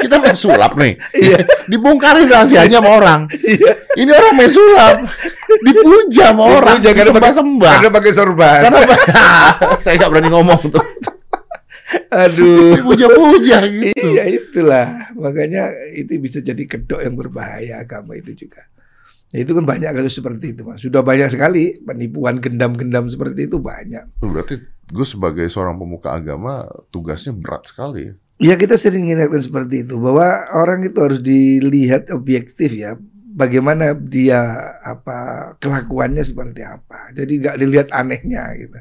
[0.00, 0.96] kita main sulap nih.
[1.12, 1.38] Iya.
[1.66, 3.20] Dibongkarin rahasianya sama orang.
[3.30, 3.72] Iya.
[3.94, 4.96] Ini orang main sulap.
[5.60, 6.80] Dipuja sama orang.
[6.80, 7.72] Dipuja karena pakai- Disembah-sembah.
[7.78, 8.58] Karena pakai sorban.
[8.64, 8.80] Karena
[9.82, 10.84] saya nggak berani ngomong tuh.
[12.10, 12.74] Aduh.
[12.80, 14.06] Dipuja-puja gitu.
[14.14, 18.66] Iya itulah makanya itu bisa jadi kedok yang berbahaya agama itu juga.
[19.30, 20.82] Ya, itu kan banyak kasus seperti itu mas.
[20.82, 24.18] Sudah banyak sekali penipuan gendam-gendam seperti itu banyak.
[24.18, 24.58] Berarti
[24.90, 28.14] gue sebagai seorang pemuka agama tugasnya berat sekali ya.
[28.40, 32.98] Ya kita sering ingatkan seperti itu bahwa orang itu harus dilihat objektif ya.
[33.30, 34.42] Bagaimana dia
[34.82, 37.14] apa kelakuannya seperti apa.
[37.14, 38.80] Jadi nggak dilihat anehnya gitu.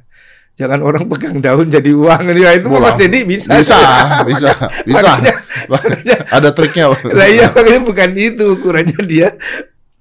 [0.60, 2.36] Jangan orang pegang daun jadi uang.
[2.36, 3.56] Ya itu Wah, Mas Dedi bisa.
[3.56, 3.80] Bisa,
[4.28, 4.52] bisa,
[4.88, 5.00] bisa.
[5.08, 5.38] Makanya-
[5.72, 6.92] makanya Ada triknya.
[6.92, 9.40] Lah iya makanya bukan itu ukurannya dia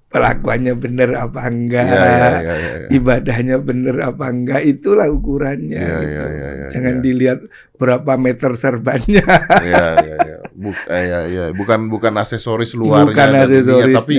[0.09, 2.87] pelakuannya benar apa enggak, Iya, iya, iya, iya, iya.
[2.89, 5.77] ibadahnya benar apa enggak itulah ukurannya.
[5.77, 6.09] Iya, gitu.
[6.09, 7.03] iya, iya, iya, Jangan iya.
[7.05, 7.39] dilihat
[7.77, 9.21] berapa meter serbannya,
[9.63, 10.37] Iya, iya, iya.
[10.65, 11.45] Buk- eh, iya, iya.
[11.53, 14.15] Bukan bukan aksesoris luarnya bukan aksesorisnya, tapi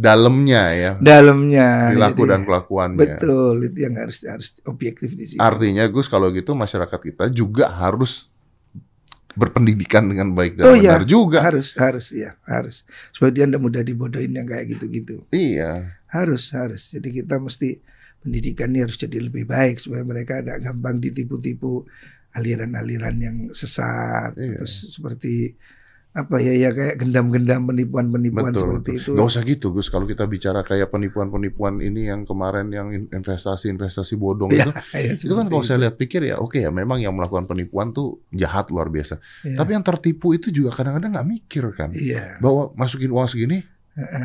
[0.00, 0.92] dalamnya ya.
[0.96, 1.92] dalamnya.
[1.92, 2.96] Perilaku dan kelakuannya.
[2.96, 5.40] betul itu yang harus harus objektif di sini.
[5.40, 8.32] Artinya Gus kalau gitu masyarakat kita juga harus
[9.36, 10.98] berpendidikan dengan baik dan Oh, iya.
[10.98, 11.38] benar juga.
[11.44, 12.82] Harus, harus, ya, harus.
[13.14, 15.22] Supaya dia tidak mudah dibodohin yang kayak gitu-gitu.
[15.30, 15.94] Iya.
[16.10, 16.90] Harus, harus.
[16.90, 17.78] Jadi kita mesti
[18.20, 21.86] pendidikan ini harus jadi lebih baik supaya mereka tidak gampang ditipu-tipu
[22.34, 24.34] aliran-aliran yang sesat.
[24.34, 24.62] Iya.
[24.62, 25.54] Terus seperti
[26.10, 28.98] apa ya ya kayak gendam-gendam penipuan-penipuan Betul, seperti betul.
[28.98, 29.10] itu.
[29.14, 29.86] Gak usah gitu, Gus.
[29.86, 35.12] Kalau kita bicara kayak penipuan-penipuan ini yang kemarin yang in- investasi-investasi bodong Iya, itu, iya,
[35.30, 38.74] itu kan kalau saya lihat pikir ya, oke ya, memang yang melakukan penipuan tuh jahat
[38.74, 39.22] luar biasa.
[39.46, 39.54] Iya.
[39.54, 42.42] Tapi yang tertipu itu juga kadang-kadang nggak mikir kan, Iya.
[42.42, 43.62] bahwa masukin uang segini.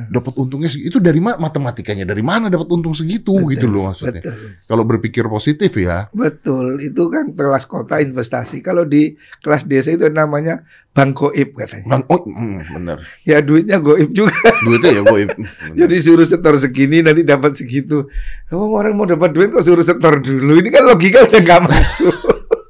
[0.09, 0.95] Dapat untungnya segitu.
[0.95, 2.05] Itu dari mana matematikanya?
[2.07, 4.23] Dari mana dapat untung segitu Betul, gitu loh maksudnya.
[4.23, 4.59] Betul.
[4.65, 8.63] Kalau berpikir positif ya, Betul, itu kan kelas kota investasi.
[8.63, 10.63] Kalau di kelas desa itu namanya
[10.95, 11.85] bank goib katanya.
[11.91, 12.97] Bang, oh, mm, bener.
[13.27, 14.31] Ya duitnya goib juga.
[14.65, 15.19] Duitnya ya gue.
[15.27, 15.75] bener.
[15.75, 18.07] Jadi suruh setor segini nanti dapat segitu.
[18.55, 20.55] Oh, orang mau dapat duit kok suruh setor dulu.
[20.63, 22.15] Ini kan logika udah nggak masuk.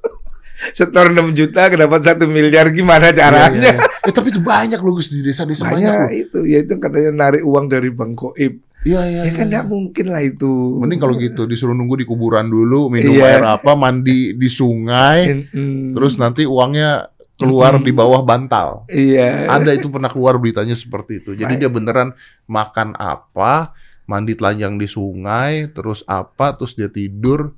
[0.72, 3.54] setor 6 juta dapat satu miliar gimana caranya?
[3.54, 4.08] Iya, iya, iya.
[4.08, 6.10] Eh, tapi itu banyak loh Gus di desa-desa banyak, Banyak loh.
[6.14, 8.54] itu, ya itu katanya narik uang dari bank goib.
[8.86, 9.22] Iya iya.
[9.26, 9.52] Ya kan iya.
[9.60, 10.52] nggak mungkin lah itu.
[10.78, 13.26] Mending kalau gitu disuruh nunggu di kuburan dulu, minum Iya.
[13.42, 15.98] air apa, mandi di sungai, Mm-mm.
[15.98, 17.86] terus nanti uangnya keluar Mm-mm.
[17.86, 18.86] di bawah bantal.
[18.88, 19.50] Iya.
[19.50, 21.34] Ada itu pernah keluar beritanya seperti itu.
[21.34, 22.14] Jadi dia beneran
[22.46, 23.74] makan apa,
[24.06, 27.58] mandi telanjang di sungai, terus apa, terus dia tidur,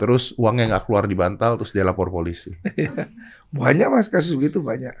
[0.00, 2.56] terus uangnya nggak keluar di bantal, terus dia lapor polisi.
[3.52, 4.94] Banyak mas kasus gitu banyak.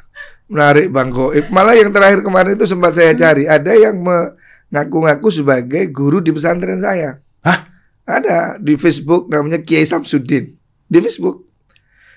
[0.50, 1.46] Menarik Bang Goib.
[1.54, 3.46] Malah yang terakhir kemarin itu sempat saya cari.
[3.46, 7.22] Ada yang mengaku-ngaku sebagai guru di pesantren saya.
[7.46, 7.70] Hah?
[8.02, 10.50] Ada di Facebook namanya Kiai Samsudin.
[10.90, 11.46] Di Facebook.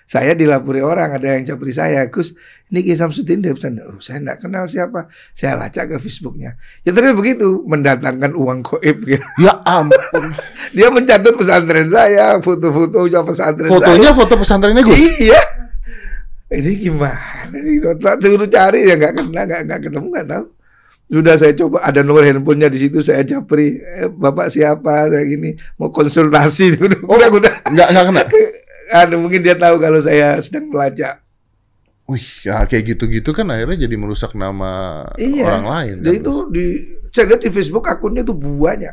[0.03, 2.05] Saya dilapori orang, ada yang capri saya.
[2.11, 2.35] Gus,
[2.73, 3.85] ini Kiai Samsudin di pesantren.
[3.85, 5.05] Oh, saya tidak kenal siapa.
[5.37, 6.57] Saya lacak ke Facebooknya.
[6.81, 7.61] Ya ternyata begitu.
[7.69, 8.97] Mendatangkan uang goib.
[9.05, 9.21] gitu.
[9.37, 10.33] Ya ampun.
[10.75, 12.41] Dia mencatat pesantren saya.
[12.41, 13.77] Foto-foto pesantren saya.
[13.77, 14.97] Fotonya foto pesantrennya gue.
[14.97, 15.41] Iya.
[16.53, 17.81] Ini gimana sih?
[18.21, 20.45] Suruh cari ya nggak kena, nggak nggak ketemu nggak tahu.
[21.13, 23.77] Sudah saya coba ada nomor handphonenya di situ saya japri.
[23.77, 25.13] Eh, Bapak siapa?
[25.13, 26.77] Saya gini mau konsultasi.
[27.05, 27.53] Udah udah.
[27.69, 28.23] Nggak nggak kena.
[28.91, 31.23] Ada mungkin dia tahu kalau saya sedang melacak.
[32.03, 35.47] Wih, ya kayak gitu-gitu kan akhirnya jadi merusak nama Iya.
[35.47, 35.95] orang lain.
[36.03, 36.65] Kan, itu di
[37.15, 38.91] saya lihat di Facebook akunnya tuh banyak.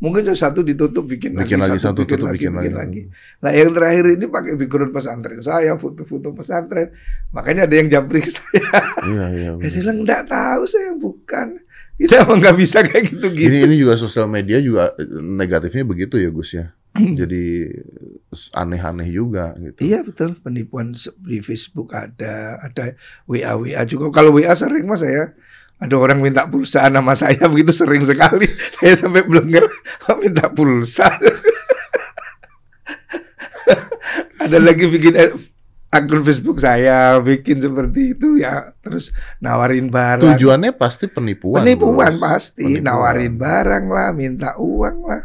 [0.00, 2.72] Mungkin satu ditutup bikin, bikin lagi satu tutup bikin, lagi.
[2.72, 3.00] lagi.
[3.44, 6.88] Nah yang terakhir ini pakai background pesantren saya, foto-foto pesantren.
[7.32, 8.64] Makanya ada yang japri ke saya.
[9.04, 9.44] Iya iya.
[9.44, 9.68] Ya, benar.
[9.68, 11.46] saya bilang enggak tahu saya bukan.
[12.00, 13.44] Kita emang nggak bisa kayak gitu-gitu.
[13.52, 16.72] Ini ini juga sosial media juga negatifnya begitu ya Gus ya.
[16.96, 17.68] Jadi
[18.54, 19.78] aneh-aneh juga gitu.
[19.82, 20.94] Iya betul penipuan
[21.26, 22.94] di Facebook ada, ada
[23.26, 24.10] WA WA juga.
[24.14, 25.34] Kalau WA sering mas saya
[25.80, 28.46] ada orang minta pulsa nama saya begitu sering sekali.
[28.78, 29.64] Saya sampai belenger
[30.22, 31.08] minta pulsa.
[34.44, 35.32] ada lagi bikin eh,
[35.90, 39.10] akun Facebook saya bikin seperti itu ya terus
[39.42, 40.38] nawarin barang.
[40.38, 41.64] Tujuannya pasti penipuan.
[41.66, 42.22] Penipuan Gus.
[42.22, 42.84] pasti Penipuan.
[42.86, 45.22] nawarin barang lah, minta uang lah.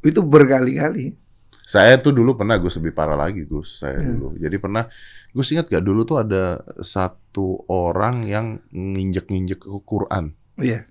[0.00, 1.27] Itu berkali-kali.
[1.68, 3.84] Saya tuh dulu pernah Gus lebih parah lagi Gus.
[3.84, 4.08] Saya Hmm.
[4.16, 4.28] dulu.
[4.40, 4.88] Jadi pernah
[5.30, 10.32] Gus ingat gak dulu tuh ada satu orang yang nginjek-nginjek ke Quran.
[10.56, 10.88] Iya.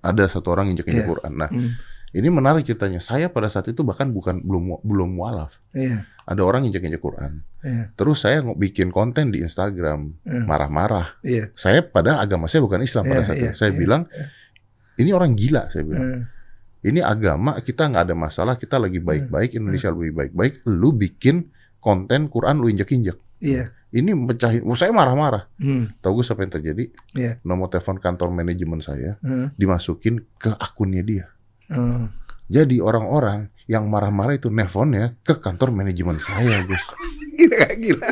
[0.00, 1.12] Ada satu orang nginjek-nginjek Iya.
[1.16, 1.32] Quran.
[1.32, 1.80] Nah, Hmm.
[2.12, 3.00] ini menarik ceritanya.
[3.00, 5.56] Saya pada saat itu bahkan bukan belum belum mualaf.
[5.72, 6.04] Iya.
[6.28, 7.40] Ada orang nginjek-nginjek Quran.
[7.64, 7.84] Iya.
[7.96, 10.44] Terus saya bikin konten di Instagram Hmm.
[10.44, 11.16] marah-marah.
[11.24, 11.56] Iya.
[11.56, 13.56] Saya padahal agama saya bukan Islam pada Iya, saat iya, itu.
[13.56, 14.02] Saya iya, bilang
[14.96, 15.72] ini orang gila.
[15.72, 16.28] Saya bilang.
[16.80, 18.54] Ini agama kita nggak ada masalah.
[18.56, 19.56] Kita lagi baik-baik.
[19.56, 20.64] Indonesia lebih baik-baik.
[20.64, 23.16] Lu bikin konten Quran lu injek-injek.
[23.40, 23.72] Iya.
[23.90, 24.62] Ini mecahin.
[24.62, 25.50] Oh, saya marah-marah.
[25.58, 25.90] Hmm.
[25.98, 26.84] Tahu gue apa yang terjadi?
[27.12, 27.32] Iya.
[27.42, 29.50] Nomor telepon kantor manajemen saya Hmm.
[29.58, 31.26] dimasukin ke akunnya dia.
[31.66, 32.14] Hmm.
[32.46, 36.82] Jadi orang-orang yang marah-marah itu nelfonnya ke kantor manajemen saya, Gus.
[37.38, 38.08] Gila gila.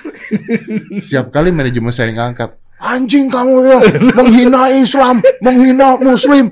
[1.06, 2.56] Siap kali manajemen saya ngangkat.
[2.80, 3.78] Anjing kamu ya,
[4.16, 6.48] menghina Islam, menghina Muslim.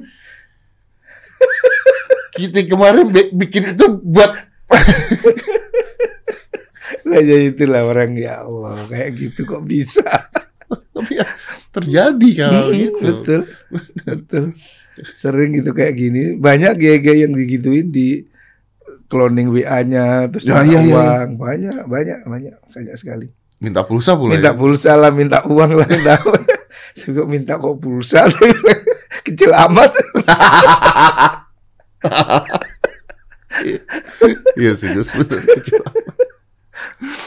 [2.39, 4.31] Kita kemarin bi- bikin itu buat
[7.05, 10.05] Nah, jadi itulah orang ya Allah kayak gitu kok bisa.
[10.95, 11.25] tapi ya
[11.71, 13.01] terjadi kalau Hmm, gitu.
[13.01, 13.41] Betul.
[14.03, 14.45] Betul.
[15.15, 16.35] Sering gitu kayak gini.
[16.35, 18.25] Banyak gaya yang digituin di
[19.09, 21.29] cloning WA-nya terus Ya, iya, iya, uang.
[21.39, 23.33] Banyak, banyak, banyak, banyak sekali.
[23.59, 24.55] Minta pulsa pula minta ya.
[24.55, 26.39] pulsa lah, minta uang lah, minta kok
[27.33, 28.29] minta kok pulsa
[29.25, 29.91] kecil amat.
[34.55, 35.11] Iya sih Gus.
[35.11, 35.41] bener.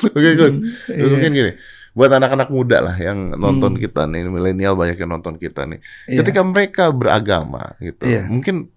[0.07, 0.55] Oke Gus.
[0.87, 1.11] Terus Iya.
[1.11, 1.51] mungkin gini,
[1.91, 3.81] buat anak-anak muda lah yang nonton Hmm.
[3.81, 5.79] kita nih, milenial banyak yang nonton kita nih.
[6.07, 6.23] Iya.
[6.23, 8.27] Ketika mereka beragama gitu, Iya.
[8.27, 8.71] mungkin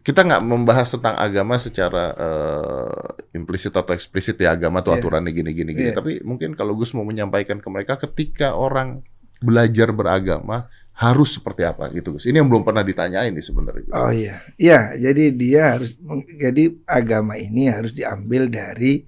[0.00, 3.04] kita nggak membahas tentang agama secara eh,
[3.36, 5.04] implisit atau eksplisit ya agama tuh Iya.
[5.04, 5.70] aturannya gini gini.
[5.76, 5.92] Iya.
[5.92, 9.04] Tapi mungkin kalau Gus mau menyampaikan ke mereka ketika orang
[9.38, 10.66] belajar beragama
[10.98, 12.26] harus seperti apa gitu Gus.
[12.26, 13.94] Ini yang belum pernah ditanyain nih sebenarnya.
[13.94, 14.98] Oh iya, iya.
[14.98, 15.94] Jadi dia harus,
[16.34, 19.06] jadi agama ini harus diambil dari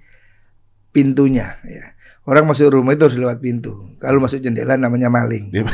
[0.94, 1.58] pintunya.
[1.66, 1.98] Ya.
[2.30, 3.98] Orang masuk rumah itu harus lewat pintu.
[3.98, 5.50] Kalau masuk jendela namanya maling.
[5.50, 5.66] Iya.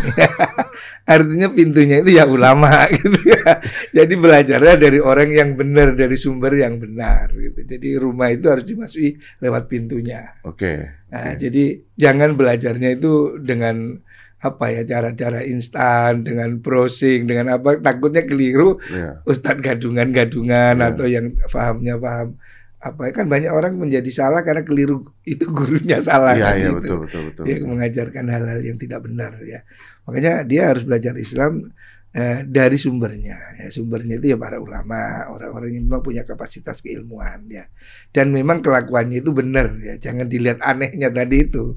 [1.12, 3.60] Artinya pintunya itu ya ulama gitu ya.
[3.92, 7.28] Jadi belajarnya dari orang yang benar, dari sumber yang benar.
[7.36, 7.60] Gitu.
[7.60, 10.32] Jadi rumah itu harus dimasuki lewat pintunya.
[10.48, 10.96] Oke.
[11.12, 11.44] Nah, Oke.
[11.44, 14.00] jadi jangan belajarnya itu dengan
[14.46, 19.22] apa ya cara-cara instan, dengan browsing, dengan apa takutnya keliru Iya.
[19.26, 20.86] Ustadz gadungan-gadungan Iya.
[20.94, 22.38] atau yang pahamnya paham
[22.76, 26.76] apa kan banyak orang menjadi salah karena keliru itu gurunya salah Iya kan iya gitu.
[26.78, 27.42] betul betul betul.
[27.48, 27.68] Dia betul.
[27.74, 29.60] mengajarkan hal-hal yang tidak benar ya.
[30.06, 31.74] Makanya dia harus belajar Islam
[32.14, 33.58] eh, dari sumbernya.
[33.58, 37.66] Ya, sumbernya itu ya para ulama, orang-orang yang memang punya kapasitas keilmuan ya.
[38.14, 39.98] Dan memang kelakuannya itu benar ya.
[39.98, 41.76] Jangan dilihat anehnya tadi itu.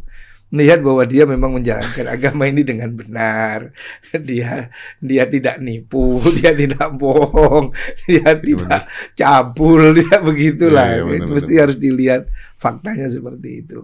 [0.49, 3.69] Melihat bahwa dia memang menjalankan agama ini dengan benar.
[4.13, 7.69] Dia dia tidak nipu, dia tidak bohong,
[8.09, 10.87] dia tidak cabul, dia begitulah.
[10.89, 11.63] Iya, iya, benar, Itu Mesti benar.
[11.65, 12.21] harus dilihat
[12.57, 13.81] faktanya seperti itu.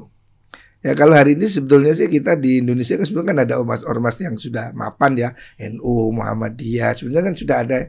[0.86, 4.38] Ya kalau hari ini sebetulnya sih kita di Indonesia kan sebenarnya kan ada ormas-ormas yang
[4.38, 5.30] sudah mapan ya
[5.74, 6.94] NU, Muhammadiyah.
[6.94, 7.80] Sebenarnya kan sudah ada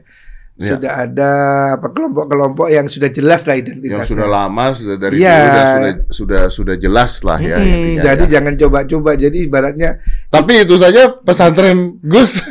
[0.57, 0.73] Ya.
[0.73, 1.31] sudah ada
[1.77, 3.93] apa kelompok-kelompok yang sudah jelas lah identitasnya.
[3.93, 5.35] yang sudah lama sudah dari Iya.
[5.37, 8.31] dulu dan sudah sudah sudah jelas lah ya intinya jadi ya.
[8.41, 9.11] jangan coba-coba.
[9.13, 12.41] Jadi ibaratnya Tapi itu saja pesantren Gus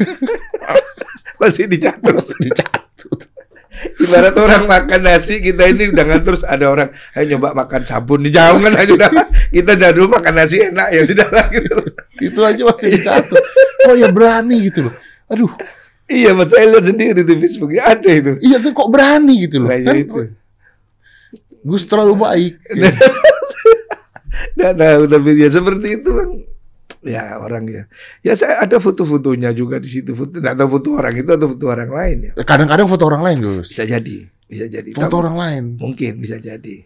[1.40, 2.14] masih dicatur.
[2.14, 3.20] masih dicatut.
[3.76, 8.72] Ibarat orang makan nasi kita ini jangan terus ada orang ayo nyoba makan sabun jangan
[8.72, 9.10] aja udah
[9.50, 11.74] kita dah dulu makan nasi enak ya sudah lah gitu.
[12.16, 13.36] Itu aja masih dicatut.
[13.84, 14.94] Oh ya berani gitu loh.
[15.28, 15.50] Aduh,
[16.06, 18.38] Iya, mas saya lihat sendiri di Facebook ada itu.
[18.38, 19.70] iya tuh kok berani gitu loh.
[19.74, 20.20] Ya Kan itu.
[21.66, 22.54] Gus terlalu baik.
[24.56, 26.30] Nggak tahu tapi ya seperti itu bang.
[27.06, 27.82] Ya orang ya.
[28.22, 30.14] Ya saya ada foto-fotonya juga di situ.
[30.14, 32.32] Foto, nggak tahu foto orang itu atau foto orang lain ya.
[32.42, 33.68] Kadang-kadang foto orang lain Gus.
[33.70, 34.90] Bisa jadi, bisa jadi.
[34.90, 35.64] Foto Tapi- orang lain.
[35.78, 36.82] Mungkin bisa jadi.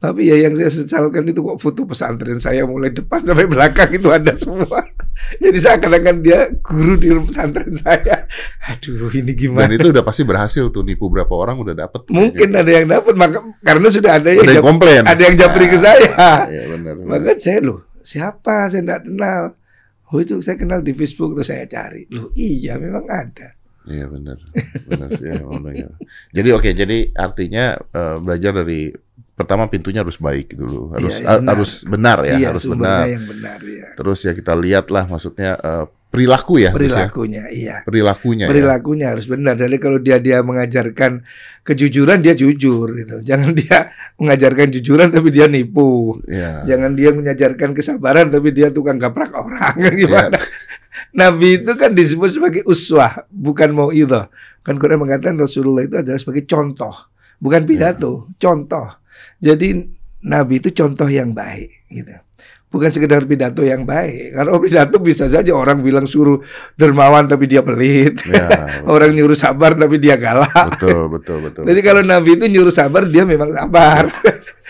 [0.00, 4.08] Tapi ya yang saya sesalkan itu kok foto pesantren saya mulai depan sampai belakang itu
[4.08, 4.80] ada semua.
[5.44, 8.24] Jadi seakan-akan dia guru di pesantren saya.
[8.64, 9.68] Aduh ini Dan gimana?
[9.68, 12.08] itu udah pasti berhasil tuh nipu berapa orang udah dapet.
[12.08, 15.02] Mungkin ada yang dapat maka karena sudah ada yang, ada yang jap- komplain.
[15.04, 16.10] ada yang japri ke saya.
[16.48, 16.94] Iya benar.
[17.04, 19.42] Maka saya loh siapa saya tidak kenal.
[20.10, 22.08] Oh itu saya kenal di Facebook terus saya cari.
[22.08, 23.52] Loh iya memang ada.
[23.84, 24.36] Iya benar,
[24.86, 25.24] benar sih.
[25.28, 25.40] ya,
[25.72, 25.88] ya.
[26.36, 28.92] Jadi oke, jadi artinya eh, belajar dari
[29.40, 31.50] pertama pintunya harus baik dulu, harus Iya, iya, ha- benar.
[31.56, 33.04] harus benar ya, iya harus benar.
[33.08, 33.88] yang benar ya.
[33.96, 37.06] Terus ya kita lihatlah maksudnya eh, perilaku ya, Gus, ya?
[37.06, 37.76] Perilakunya iya.
[37.86, 38.44] perilakunya.
[38.44, 38.50] ya.
[38.50, 39.54] perilakunya harus benar.
[39.56, 41.22] Jadi kalau dia dia mengajarkan
[41.62, 43.16] kejujuran dia jujur gitu.
[43.22, 46.18] Jangan dia mengajarkan jujuran tapi dia nipu.
[46.26, 46.66] Ya.
[46.66, 50.34] Jangan dia mengajarkan kesabaran tapi dia tukang gaprak orang gimana?
[50.34, 50.42] Ya.
[51.14, 54.20] Nabi itu kan disebut sebagai uswah, bukan mau itu.
[54.60, 56.92] Kan Quran mengatakan Rasulullah itu adalah sebagai contoh,
[57.40, 58.99] bukan pidato, contoh.
[59.40, 59.68] Jadi
[60.20, 62.12] Nabi itu contoh yang baik gitu.
[62.70, 64.30] Bukan sekedar pidato yang baik.
[64.30, 66.38] Kalau pidato bisa saja orang bilang suruh
[66.78, 68.14] dermawan tapi dia pelit.
[68.30, 68.46] Ya,
[68.86, 70.78] Orang nyuruh sabar tapi dia galak.
[70.78, 71.62] betul, betul, betul.
[71.66, 74.06] Jadi kalau Nabi itu nyuruh sabar dia memang sabar.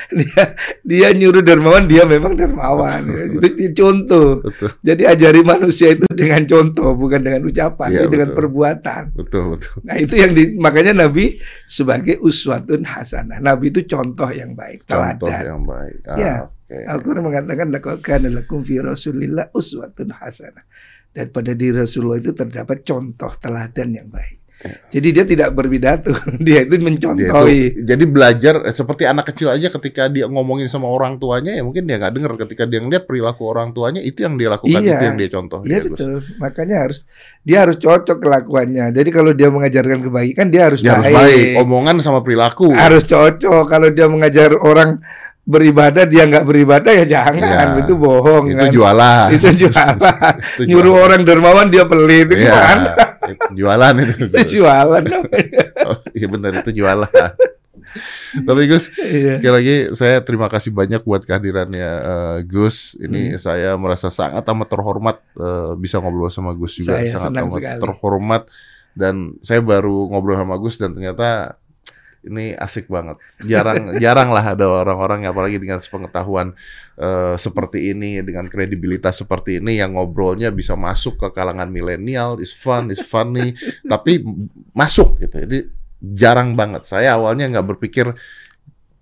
[0.20, 0.42] dia
[0.80, 3.02] dia nyuruh dermawan dia memang dermawan.
[3.36, 4.40] Itu, itu contoh.
[4.40, 9.02] betul, Jadi ajari manusia itu dengan contoh bukan dengan ucapan, tapi dengan perbuatan.
[9.12, 9.74] betul, betul.
[9.82, 13.38] Nah itu yang di, makanya Nabi sebagai uswatun hasanah.
[13.38, 15.44] Nabi itu contoh yang baik, Contoh teladan.
[15.46, 15.96] yang baik.
[16.04, 16.34] Ah, Ya.
[16.46, 16.76] oke.
[16.86, 20.64] Al-Quran mengatakan laqad kana lakum fi Rasulillah uswatun hasanah.
[21.10, 24.39] Dan pada diri Rasulullah itu terdapat contoh teladan yang baik.
[24.90, 27.72] Jadi dia tidak berpidato, dia itu Dia mencontohi.
[27.72, 31.64] itu, jadi belajar eh, seperti anak kecil aja ketika dia ngomongin sama orang tuanya ya
[31.64, 34.92] mungkin dia nggak dengar ketika dia ngeliat perilaku orang tuanya itu yang dia lakukan Iya.
[34.92, 35.90] itu yang dia contoh Iya ya, Gus.
[35.96, 36.16] betul.
[36.36, 36.98] Makanya harus
[37.40, 38.84] dia harus cocok kelakuannya.
[38.92, 41.16] Jadi kalau dia mengajarkan kebaikan dia harus Dia harus baik.
[41.16, 43.64] baik omongan sama perilaku Harus cocok.
[43.64, 45.00] Kalau dia mengajar orang
[45.50, 47.42] beribadah dia nggak beribadah ya jangan.
[47.74, 47.82] Iya.
[47.82, 48.70] Itu bohong itu kan.
[48.70, 49.94] jualan Itu jualan.
[50.54, 51.04] Itu Nyuruh jualan.
[51.04, 52.78] orang dermawan dia pelit itu Iya, kan.
[53.26, 55.02] itu jualan itu Itu jualan.
[55.82, 57.10] Oh, iya benar itu jualan
[58.46, 59.42] tapi Gus Iya.
[59.42, 63.40] sekali lagi saya terima kasih banyak buat kehadirannya eh, Gus ini Hmm.
[63.40, 67.80] saya merasa sangat amat terhormat eh, bisa ngobrol sama Gus juga Saya sangat amat sekali.
[67.80, 68.42] terhormat
[68.90, 71.58] dan saya baru ngobrol sama Gus dan ternyata
[72.26, 73.16] ini asik banget
[73.48, 76.52] jarang jarang lah ada orang-orang apalagi dengan pengetahuan
[77.00, 82.52] eh, seperti ini dengan kredibilitas seperti ini yang ngobrolnya bisa masuk ke kalangan milenial is
[82.52, 83.56] fun is funny
[83.92, 84.20] tapi
[84.76, 85.58] masuk gitu jadi
[86.00, 86.88] jarang banget.
[86.88, 88.10] Saya awalnya nggak berpikir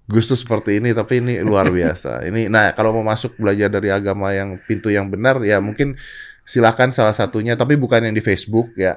[0.09, 2.27] Gus tuh seperti ini, tapi ini luar biasa.
[2.27, 6.01] Ini, nah kalau mau masuk belajar dari agama yang pintu yang benar, ya mungkin
[6.49, 8.97] silakan salah satunya, tapi bukan yang di Facebook ya.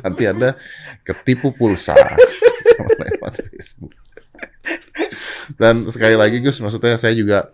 [0.00, 0.56] Nanti anda
[1.04, 1.92] ketipu pulsa
[2.88, 3.92] lewat Facebook.
[5.60, 7.50] Dan sekali lagi Gus, maksudnya saya juga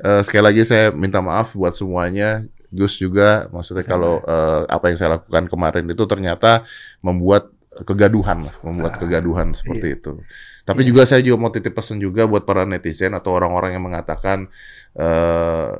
[0.00, 2.44] eh, sekali lagi saya minta maaf buat semuanya.
[2.70, 6.62] Gus juga, maksudnya kalau eh, apa yang saya lakukan kemarin itu ternyata
[7.02, 7.50] membuat
[7.82, 10.22] kegaduhan lah, membuat kegaduhan seperti itu.
[10.66, 14.46] Tapi juga saya juga mau titip pesan juga buat para netizen atau orang-orang yang mengatakan
[14.94, 15.72] eh,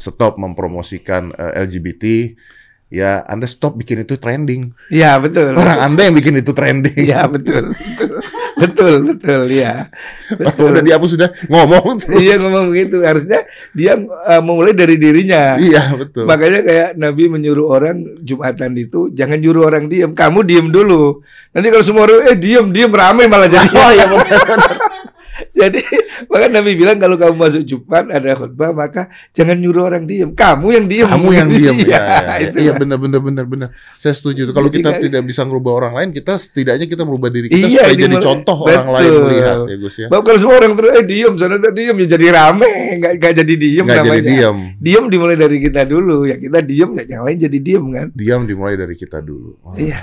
[0.00, 2.04] stop mempromosikan eh, LGBT.
[2.90, 4.74] Ya, Anda stop bikin itu trending.
[4.90, 5.54] Iya betul.
[5.54, 6.98] Orang Anda yang bikin itu trending.
[6.98, 8.18] Iya betul, betul,
[8.58, 9.86] betul, betul, ya.
[10.58, 12.18] Udah dihapus sudah ngomong terus.
[12.18, 13.06] Iya ngomong begitu.
[13.06, 13.46] Harusnya
[13.78, 15.54] dia uh, memulai dari dirinya.
[15.54, 16.26] Iya, betul.
[16.26, 21.22] Makanya kayak Nabi menyuruh orang Jumatan itu jangan nyuruh orang diem, kamu diem dulu.
[21.54, 23.70] Nanti kalau semua orang eh diem, diem ramai malah jadi.
[23.70, 24.89] Oh iya benar.
[25.60, 25.80] Jadi
[26.26, 30.66] maka Nabi bilang kalau kamu masuk Jumat ada khutbah maka jangan nyuruh orang diem, kamu
[30.72, 31.06] yang diem.
[31.06, 31.84] Kamu yang diam ya.
[31.84, 32.78] Iya, ya, itu Iya lah.
[32.78, 33.68] benar benar benar benar.
[33.96, 34.48] Saya setuju.
[34.48, 37.60] Kalau Jadi kita kayak- tidak bisa merubah orang lain, kita setidaknya kita merubah diri kita
[37.62, 39.22] Iya, supaya jadi mulai- contoh orang lain Betul.
[39.22, 40.06] melihat ya Gus ya.
[40.08, 43.54] Bahwa kalau semua orang terus eh diem sana diem ya jadi rame, nggak nggak jadi
[43.54, 44.12] diem Nggak namanya.
[44.16, 44.56] jadi diam.
[44.80, 48.06] Diem dimulai dari kita dulu ya kita diem nggak yang lain jadi diem kan.
[48.10, 49.60] Diam dimulai dari kita dulu.
[49.60, 49.98] Wah, Iya.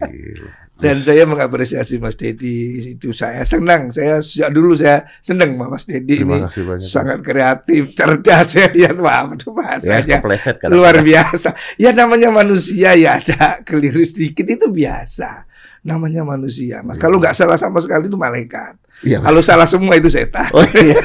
[0.00, 0.50] gila.
[0.80, 3.92] Dan saya mengapresiasi Mas Dedi itu saya senang.
[3.92, 6.80] Saya sejak dulu saya senang sama Mas Dedi ini banyak.
[6.80, 10.68] sangat kreatif, cerdas saya lihat wah itu ya, bahasanya kan.
[10.72, 11.52] luar biasa.
[11.76, 15.44] Ya namanya manusia ya ada keliru sedikit itu biasa.
[15.80, 17.00] Namanya manusia, Mas.
[17.00, 18.76] Kalau nggak salah sama sekali itu malaikat.
[19.00, 19.24] Iya.
[19.24, 20.52] Kalau salah semua itu setan.
[20.52, 21.00] Oh iya.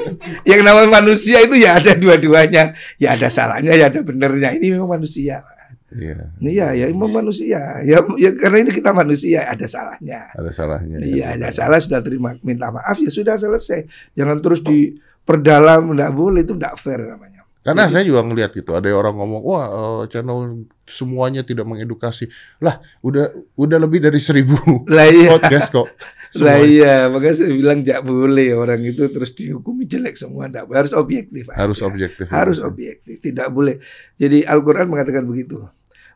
[0.50, 2.76] Yang namanya manusia itu ya ada dua-duanya.
[3.00, 4.52] Ya ada salahnya, ya ada benernya.
[4.52, 5.40] Ini memang manusia.
[5.88, 6.28] Iya.
[6.36, 7.80] Iya, ya memang manusia.
[7.80, 10.28] Ya, ya karena ini kita manusia, ada salahnya.
[10.36, 11.00] Ada salahnya.
[11.00, 13.88] Iya, ya salah sudah terima minta maaf ya sudah selesai.
[14.12, 17.40] Jangan terus diperdalam, enggak boleh itu enggak fair namanya.
[17.64, 22.28] Karena Jadi- saya juga ngelihat gitu, ada orang ngomong, wah eh, channel semuanya tidak mengedukasi.
[22.60, 24.56] Lah, udah udah lebih dari seribu
[24.88, 25.36] Lah iya.
[25.36, 25.88] podcast kok.
[26.44, 26.68] Lah Semuanya.
[26.68, 30.76] iya, makanya saya bilang enggak boleh orang itu terus dihukumi jelek semua boleh.
[30.76, 31.48] harus objektif.
[31.48, 31.88] Harus aja.
[31.88, 32.24] objektif.
[32.28, 33.80] Harus objektif, tidak boleh.
[34.20, 35.64] Jadi Al-Qur'an mengatakan begitu.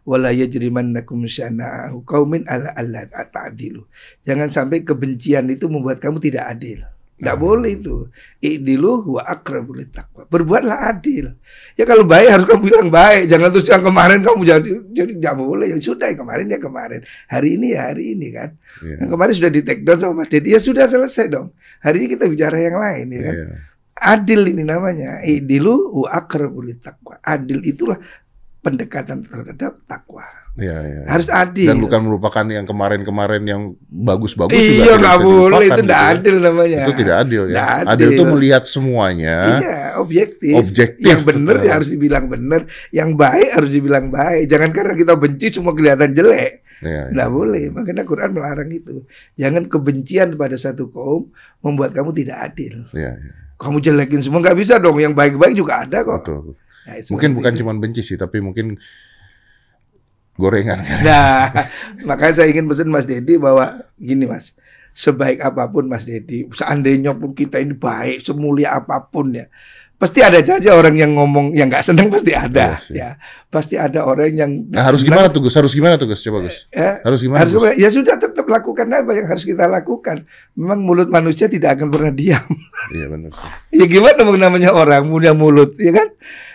[0.02, 3.86] Wala yajrimannakum syana'u qaumin ala alla ta'dilu.
[4.26, 6.82] Jangan sampai kebencian itu membuat kamu tidak adil.
[7.22, 8.10] Tidak boleh itu.
[8.42, 10.26] I'dilu wa aqrabu taqwa.
[10.26, 11.38] Berbuatlah adil.
[11.78, 13.30] Ya kalau baik harus kamu bilang baik.
[13.30, 15.70] Jangan terus yang kemarin kamu jadi jadi tidak boleh.
[15.70, 17.00] Ya sudah yang kemarin ya kemarin.
[17.30, 18.58] Hari ini ya hari ini kan.
[18.82, 19.06] Iya.
[19.06, 20.50] Yang kemarin sudah di take down sama Mas Dedi.
[20.50, 21.54] Ya sudah selesai dong.
[21.78, 23.34] Hari ini kita bicara yang lain ya kan.
[23.38, 23.46] Iya.
[24.02, 25.22] Adil ini namanya.
[25.22, 27.22] Idilu wa aqrabu taqwa.
[27.22, 28.02] Adil itulah
[28.62, 30.22] pendekatan terhadap takwa.
[30.52, 31.02] Iya, iya.
[31.08, 31.64] Harus adil.
[31.64, 36.12] Dan bukan merupakan yang kemarin-kemarin yang bagus-bagus juga Iya nggak boleh itu tidak gitu ya.
[36.12, 36.80] adil namanya.
[36.84, 37.54] Itu tidak adil ya.
[37.56, 39.36] Nggak Adil itu melihat semuanya.
[39.58, 40.54] Iya, objektif.
[40.60, 42.60] Objektif, Yang benar ya harus dibilang benar,
[42.92, 44.44] yang baik harus dibilang baik.
[44.44, 46.52] Jangan karena kita benci cuma kelihatan jelek.
[46.84, 47.02] Iya.
[47.16, 47.64] Nggak boleh.
[47.72, 49.08] Makanya Quran melarang itu.
[49.40, 51.32] Jangan kebencian pada satu kaum
[51.64, 52.84] membuat kamu tidak adil.
[52.92, 53.32] Iya, iya.
[53.56, 55.00] Kamu jelekin semua nggak bisa dong.
[55.00, 56.28] Yang baik-baik juga ada kok.
[56.28, 56.60] Betul.
[56.82, 58.74] Nah, Mungkin bukan cuma benci sih, tapi mungkin
[60.34, 60.98] gorengan kan.
[61.06, 61.46] Nah,
[62.04, 64.56] makanya saya ingin pesan Mas Dedi bahwa gini Mas,
[64.90, 69.46] sebaik apa pun Mas Dedi, seandainya pun kita ini baik, semulia apa pun ya,
[69.94, 73.10] pasti ada saja orang yang ngomong yang nggak senang pasti ada, Iya ya,
[73.46, 75.54] pasti ada orang yang Nah, harus senang, gimana tuh Gus?
[75.54, 76.24] Harus gimana tuh Gus?
[76.24, 76.66] Coba Gus.
[76.72, 77.38] ya, Harus gimana?
[77.44, 77.76] harus Gus?
[77.78, 80.24] ya sudah tetap lakukan apa yang harus kita lakukan.
[80.58, 82.42] Memang mulut manusia tidak akan pernah diam.
[82.90, 83.48] Iya benar sih.
[83.78, 86.08] ya gimana namanya orang punya mulut, ya kan?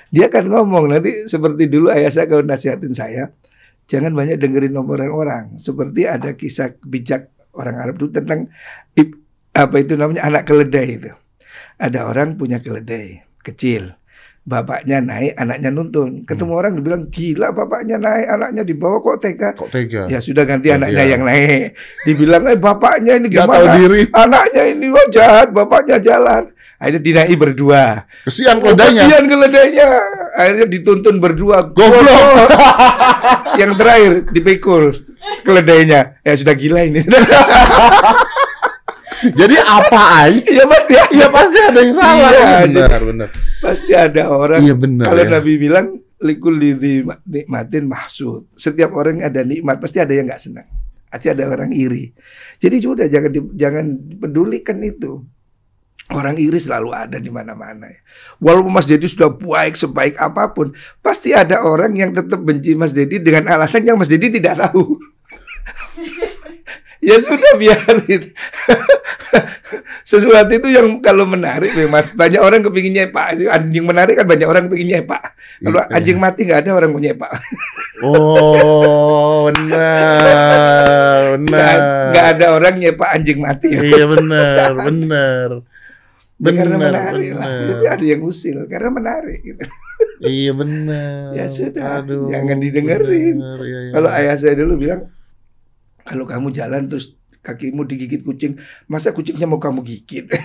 [0.07, 3.31] Dia akan ngomong nanti seperti dulu ayah saya kalau nasihatin saya,
[3.85, 5.45] jangan banyak dengerin omongan orang.
[5.59, 8.47] Seperti ada kisah bijak orang Arab itu tentang
[9.57, 11.11] apa itu namanya anak keledai itu.
[11.77, 13.97] Ada orang punya keledai kecil.
[14.47, 16.23] Bapaknya naik, anaknya nuntun.
[16.23, 16.59] Ketemu Hmm.
[16.63, 19.49] orang dibilang gila bapaknya naik, anaknya di bawah kok tega.
[19.51, 20.07] Kok tega?
[20.07, 21.11] Ya sudah ganti Oh, anaknya iya.
[21.19, 21.75] yang naik.
[22.07, 23.75] Dibilang eh bapaknya ini gimana?
[23.75, 24.07] diri.
[24.15, 26.47] Anaknya ini wah jahat, bapaknya jalan.
[26.77, 28.05] Akhirnya dinaiki berdua.
[28.21, 29.03] Kesian keledainya.
[29.09, 29.89] Kasihan keledainya.
[30.37, 31.73] Akhirnya dituntun berdua.
[31.73, 32.49] Goblok.
[33.61, 34.93] yang terakhir dipikul
[35.41, 36.21] keledainya.
[36.21, 37.01] Ya sudah gila ini.
[39.17, 40.41] Jadi apa aja?
[40.61, 42.29] ya pasti Iya pasti ada yang salah.
[42.29, 43.29] Iya, Iya, benar, benar.
[43.57, 44.59] pasti ada orang.
[44.61, 45.05] Iya benar.
[45.09, 45.29] Kalau ya.
[45.33, 45.85] Nabi bilang
[46.21, 46.55] likul
[47.25, 48.45] nikmatin mahsud.
[48.53, 50.69] Setiap orang ada nikmat pasti ada yang nggak senang.
[51.09, 52.13] Pasti ada orang iri.
[52.61, 53.85] Jadi sudah jangan di- jangan
[54.21, 55.25] pedulikan itu.
[56.07, 57.91] Orang iri selalu ada di mana-mana.
[57.91, 57.99] ya.
[58.39, 60.71] Walaupun Mas Dedi sudah baik sebaik apa pun,
[61.03, 64.95] pasti ada orang yang tetap benci Mas Dedi dengan alasan yang Mas Dedi tidak tahu.
[67.07, 68.23] ya sudah biarin.
[70.07, 72.07] Sesuatu itu yang kalau menarik, ya, Mas.
[72.15, 73.43] Banyak orang kepingin nyepak.
[73.51, 75.35] Anjing menarik kan banyak orang kepingin nyepak.
[75.59, 75.91] Kalau Iya.
[75.91, 77.31] anjing mati nggak ada orang mau nyepak.
[77.97, 81.77] Oh, benar, benar.
[82.13, 83.73] nggak ada orang nyepak anjing mati.
[83.73, 85.49] Iya benar, benar.
[86.37, 87.43] Ya, karena Benar, menarik lah.
[87.43, 87.67] benar.
[87.67, 89.39] Tapi ada yang usil karena menarik.
[89.41, 89.63] Gitu.
[90.19, 91.33] Iya benar.
[91.33, 93.35] Ya sudah, Aduh, jangan didengerin.
[93.37, 93.91] benar, iya, iya.
[93.91, 95.01] Kalau ayah saya dulu bilang,
[96.03, 98.53] kalau kamu jalan terus kakimu digigit kucing,
[98.85, 100.29] masa kucingnya mau kamu gigit?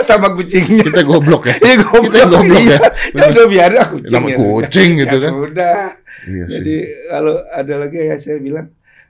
[0.00, 0.84] Sama kucingnya.
[0.86, 1.56] kita goblok ya.
[1.64, 2.76] Iya goblok, Kita goblok iya.
[2.76, 2.88] ya.
[3.12, 4.12] Ya udah biarin ah kucing.
[4.12, 5.30] Nama ya kucing gitu Ya kan.
[5.32, 5.80] sudah.
[6.24, 6.52] Iya sih.
[6.52, 6.74] Jadi
[7.06, 8.66] kalau ada lagi ya saya bilang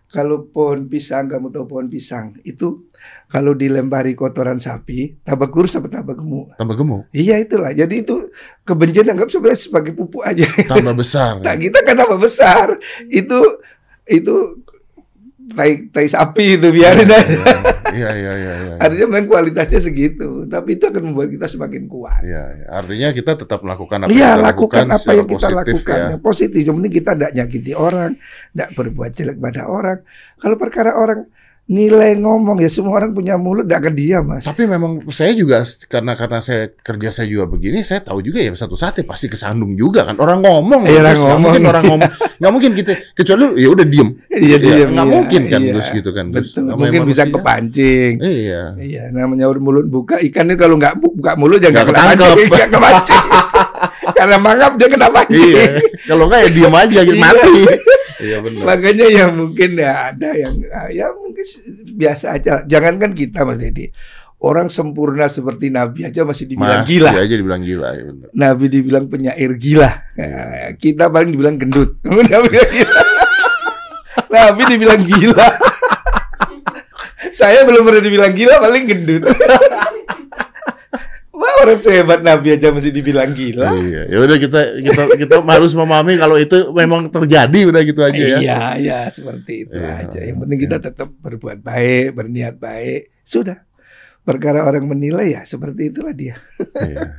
[0.08, 2.88] kalau pohon pisang kamu tahu pohon pisang itu
[3.28, 6.56] kalau dilempari kotoran sapi tambah kurus apa tambah gemuk?
[6.56, 7.76] tambah gemuk, Iya itulah.
[7.76, 8.32] Jadi itu
[8.64, 10.48] kebencian anggap sebenarnya sebagai pupuk aja.
[10.64, 11.36] tambah besar.
[11.44, 12.80] Nah kita kan tambah besar
[13.12, 13.38] itu
[14.08, 14.64] itu
[15.52, 17.36] tai tai sapi itu biarin aja.
[17.88, 18.74] Iya, iya, iya, iya.
[18.80, 22.20] Artinya memang kualitasnya segitu, tapi itu akan membuat kita semakin kuat.
[22.20, 22.66] Iya, iya.
[22.68, 25.96] artinya kita tetap melakukan apa Iya yang kita lakukan apa secara yang kita positif lakukan
[25.96, 26.06] ya.
[26.08, 26.60] yang positif.
[26.64, 28.10] Yang penting kita tidak nyakiti orang,
[28.52, 29.98] tidak berbuat jelek pada orang.
[30.36, 31.20] Kalau perkara orang
[31.68, 34.42] nilai ngomong ya semua orang punya mulut tidak akan diam mas.
[34.42, 38.56] Tapi memang saya juga karena karena saya kerja saya juga begini, saya tahu juga ya
[38.56, 40.88] satu saat ya pasti kesandung juga kan orang ngomong.
[40.88, 41.12] Iya, orang.
[41.12, 41.40] Nggak ngomong.
[41.44, 42.10] mungkin orang ngomong,
[42.40, 44.08] nggak mungkin kita kecuali ya udah diem.
[44.32, 45.72] Iya Ya, diam, nggak iya, mungkin kan iya.
[45.76, 46.26] Gus gitu kan.
[46.32, 46.56] Gus.
[46.56, 46.72] Betul.
[46.72, 47.34] Mungkin bisa manusia.
[47.36, 48.12] kepancing.
[48.18, 48.62] Iya.
[48.80, 52.36] Iya, namanya mulut buka ikan itu kalau nggak bu- buka mulut jangan Nggak ketangkep.
[52.56, 53.24] nggak kepancing.
[54.18, 55.52] Karena mangap dia kena pancing.
[55.52, 55.64] Iya.
[56.08, 57.56] Kalau nggak ya diem aja gitu mati.
[58.18, 58.62] Iya benar.
[58.66, 61.44] Makanya ya mungkin ya ada yang ah, ya mungkin
[61.94, 62.62] biasa aja.
[62.66, 63.90] Jangankan kita Mas Dedi.
[64.38, 67.10] Orang sempurna seperti Nabi aja masih dibilang Masih gila.
[67.10, 68.02] aja dibilang gila ya.
[68.38, 69.90] Nabi dibilang penyair gila.
[70.14, 71.98] Nah, kita paling dibilang gendut.
[72.30, 73.02] Nabi gila.
[74.30, 75.48] Nabi dibilang gila.
[77.38, 79.22] Saya belum pernah dibilang gila, paling gendut.
[81.38, 83.70] Wah, orang sehebat Nabi aja masih dibilang gila.
[83.72, 88.18] Iya, ya udah kita kita kita harus memahami kalau itu memang terjadi udah gitu aja
[88.18, 88.38] ya.
[88.38, 90.20] Iya, iya, seperti itu Iya, aja.
[90.20, 93.14] Yang penting kita tetap berbuat baik, berniat baik.
[93.22, 93.62] Sudah.
[94.20, 96.42] Perkara orang menilai ya seperti itulah dia.
[96.76, 97.14] Iya.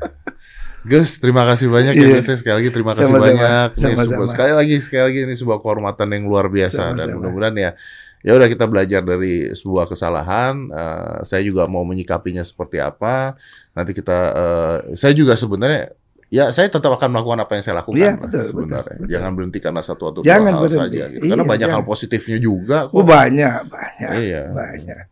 [0.82, 2.16] Gus, terima kasih banyak ya Iya.
[2.18, 2.28] Gus.
[2.34, 3.26] Sekali lagi terima kasih Sama-sama.
[3.26, 3.70] banyak.
[3.70, 4.04] Ini Sama-sama.
[4.06, 7.16] sebuah- sekali lagi sekali lagi ini sebuah kehormatan yang luar biasa dan Sama-sama.
[7.16, 7.72] mudah-mudahan ya
[8.20, 10.68] ya udah kita belajar dari sebuah kesalahan.
[10.68, 13.40] Eh, saya juga mau menyikapinya seperti apa.
[13.72, 15.94] Nanti kita eh, saya juga sebenarnya
[16.30, 18.78] ya saya tetap akan melakukan apa yang saya lakukan Iya, lah, betul, sebenarnya.
[18.86, 19.10] betul, betul.
[19.10, 20.98] Jangan berhenti karena satu atau Jangan dua hal berhenti.
[20.98, 21.24] saja gitu.
[21.26, 21.90] Karena Iya, banyak hal jangan.
[21.90, 23.06] positifnya juga Oh, kok.
[23.08, 24.12] banyak, banyak.
[24.22, 24.44] Iya.
[24.54, 25.04] Banyak.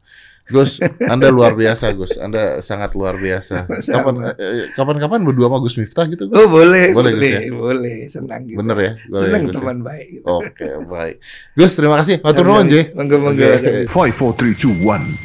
[0.47, 2.15] Gus, Anda luar biasa, Gus.
[2.15, 3.67] Anda sangat luar biasa.
[3.95, 6.35] Kapan eh, kapan-kapan berdua sama Gus Miftah gitu, Gus?
[6.39, 8.09] Oh, boleh, Boleh, boleh, Gus, boleh, ya?
[8.11, 8.57] senang gitu.
[8.59, 8.91] Bener ya?
[9.11, 9.59] Boleh, Senang Gus, ya?
[9.59, 10.25] teman baik gitu.
[10.27, 11.15] Oke, baik.
[11.55, 12.15] Gus, terima kasih.
[12.23, 12.75] Matur nuwun, J.
[12.95, 13.43] Monggo, monggo.
[13.43, 13.73] Oke.
[13.95, 15.15] Five, four, three, two, one,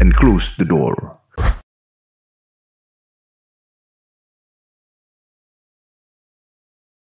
[0.00, 1.19] and close the door.